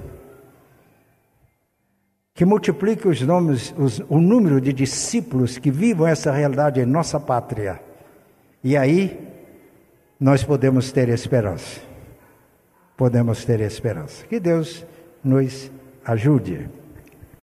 Que 2.41 2.45
multiplique 2.45 3.07
os 3.07 3.21
nomes, 3.21 3.71
os, 3.77 3.99
o 4.09 4.19
número 4.19 4.59
de 4.59 4.73
discípulos 4.73 5.59
que 5.59 5.69
vivam 5.69 6.07
essa 6.07 6.31
realidade 6.31 6.81
em 6.81 6.87
nossa 6.87 7.19
pátria. 7.19 7.79
E 8.63 8.75
aí 8.75 9.29
nós 10.19 10.43
podemos 10.43 10.91
ter 10.91 11.09
esperança. 11.09 11.79
Podemos 12.97 13.45
ter 13.45 13.59
esperança. 13.61 14.25
Que 14.25 14.39
Deus 14.39 14.83
nos 15.23 15.71
ajude. 16.03 16.67